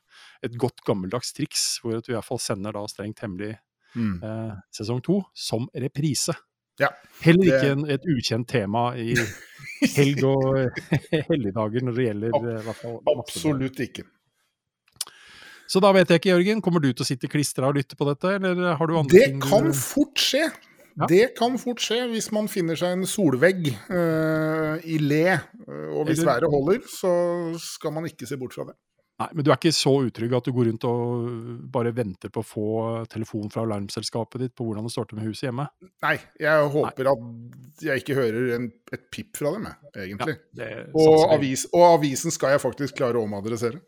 et 0.43 0.57
godt 0.59 0.83
gammeldags 0.87 1.31
triks, 1.37 1.63
hvor 1.79 1.95
vi 1.95 2.11
i 2.11 2.17
hvert 2.17 2.27
fall 2.27 2.41
sender 2.43 2.75
da 2.75 2.83
strengt 2.91 3.23
hemmelig 3.23 3.53
mm. 3.95 4.17
eh, 4.19 4.51
sesong 4.75 4.99
to 5.05 5.21
som 5.31 5.69
reprise. 5.71 6.35
Ja, 6.79 6.91
Heller 7.23 7.45
det- 7.47 7.55
ikke 7.55 7.71
en, 7.77 7.87
et 7.95 8.11
ukjent 8.11 8.47
tema 8.51 8.83
i 8.99 9.13
helg 9.95 10.23
og 10.27 10.79
helligdager 11.31 11.87
når 11.87 11.97
det 12.01 12.05
gjelder 12.09 12.35
Ab- 12.35 12.47
eh, 12.51 12.55
i 12.59 12.67
hvert 12.67 12.81
fall 12.83 12.99
Absolutt 13.15 13.83
ikke. 13.87 14.07
Så 15.69 15.79
da 15.83 15.91
vet 15.93 16.09
jeg 16.09 16.19
ikke, 16.19 16.33
Jørgen, 16.33 16.63
kommer 16.65 16.81
du 16.83 16.89
til 16.91 17.05
å 17.05 17.07
sitte 17.07 17.29
klistra 17.31 17.67
og 17.69 17.77
lytte 17.77 17.95
på 17.95 18.07
dette, 18.09 18.35
eller 18.39 18.73
har 18.75 18.89
du 18.89 18.95
andre 18.97 19.13
Det 19.13 19.27
ting 19.29 19.39
Det 19.39 19.51
kan 19.51 19.71
fort 19.77 20.19
skje. 20.19 20.47
Ja. 20.99 21.07
Det 21.07 21.29
kan 21.37 21.55
fort 21.61 21.79
skje 21.79 22.01
hvis 22.11 22.27
man 22.35 22.49
finner 22.51 22.75
seg 22.79 22.97
en 22.97 23.05
solvegg 23.07 23.69
uh, 23.87 24.75
i 24.83 24.97
le. 24.99 25.23
eh, 25.39 25.89
og 25.95 26.05
hvis 26.09 26.19
Eller- 26.19 26.33
været 26.33 26.51
holder, 26.51 26.81
så 26.91 27.11
skal 27.63 27.93
man 27.95 28.05
ikke 28.09 28.27
se 28.27 28.37
bort 28.41 28.53
fra 28.57 28.65
det. 28.67 28.75
Nei, 29.19 29.27
men 29.35 29.43
du 29.43 29.49
er 29.51 29.57
ikke 29.59 29.73
så 29.75 29.91
utrygg 30.07 30.31
at 30.37 30.45
du 30.47 30.53
går 30.55 30.69
rundt 30.69 30.85
og 30.87 31.23
bare 31.73 31.91
venter 31.91 32.31
på 32.31 32.39
å 32.39 32.47
få 32.47 32.67
telefon 33.11 33.49
fra 33.51 33.65
alarmselskapet 33.65 34.39
ditt 34.45 34.53
på 34.55 34.63
hvordan 34.63 34.85
det 34.87 34.93
står 34.93 35.09
til 35.09 35.19
med 35.19 35.27
huset 35.27 35.49
hjemme? 35.49 35.65
Nei, 36.05 36.13
jeg 36.39 36.69
håper 36.75 37.09
at 37.11 37.83
jeg 37.83 37.99
ikke 38.03 38.15
hører 38.15 38.53
en, 38.55 38.69
et 38.95 39.03
pip 39.11 39.35
fra 39.35 39.51
dem, 39.57 39.67
jeg, 39.67 40.05
egentlig. 40.05 40.37
Ja, 40.55 40.69
og, 40.95 41.25
avis, 41.35 41.65
og 41.73 41.83
avisen 41.97 42.31
skal 42.31 42.55
jeg 42.55 42.63
faktisk 42.63 42.95
klare 43.01 43.19
å 43.19 43.25
omadressere. 43.27 43.81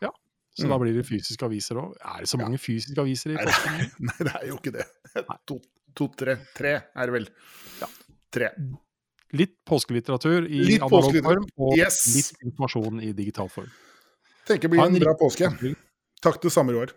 Ja, 0.00 0.14
Så 0.56 0.64
da 0.72 0.80
blir 0.80 0.96
det 0.96 1.04
fysiske 1.08 1.44
aviser 1.44 1.76
òg. 1.84 1.92
Er 2.00 2.24
det 2.24 2.32
så 2.32 2.40
mange 2.40 2.56
fysiske 2.60 3.04
aviser 3.04 3.34
i 3.34 3.36
Nei, 3.36 3.44
påsken? 3.50 3.92
Nei, 4.08 4.16
det 4.24 4.32
er 4.40 4.48
jo 4.48 4.56
ikke 4.62 4.72
det. 4.78 4.88
To, 5.44 5.60
to 5.94 6.08
tre. 6.16 6.38
Er 6.94 7.06
det 7.10 7.12
vel. 7.12 7.28
Ja. 7.80 7.88
Tre. 8.30 8.50
Litt 9.32 9.56
påskelitteratur 9.68 10.46
i 10.50 10.64
Litt 10.72 10.82
analog 10.82 11.16
form, 11.22 11.44
og 11.56 11.76
Yes. 11.78 12.00
litt 12.16 12.32
informasjon 12.50 13.00
i 13.02 13.12
digital 13.12 13.48
form. 13.48 13.70
Tenker 14.46 14.62
det 14.68 14.70
blir 14.70 14.82
en 14.82 14.94
en 14.96 15.00
bra 15.04 15.14
påske. 15.14 15.50
Takk 16.20 16.40
til 16.42 16.50
samme, 16.50 16.72
Roar. 16.74 16.90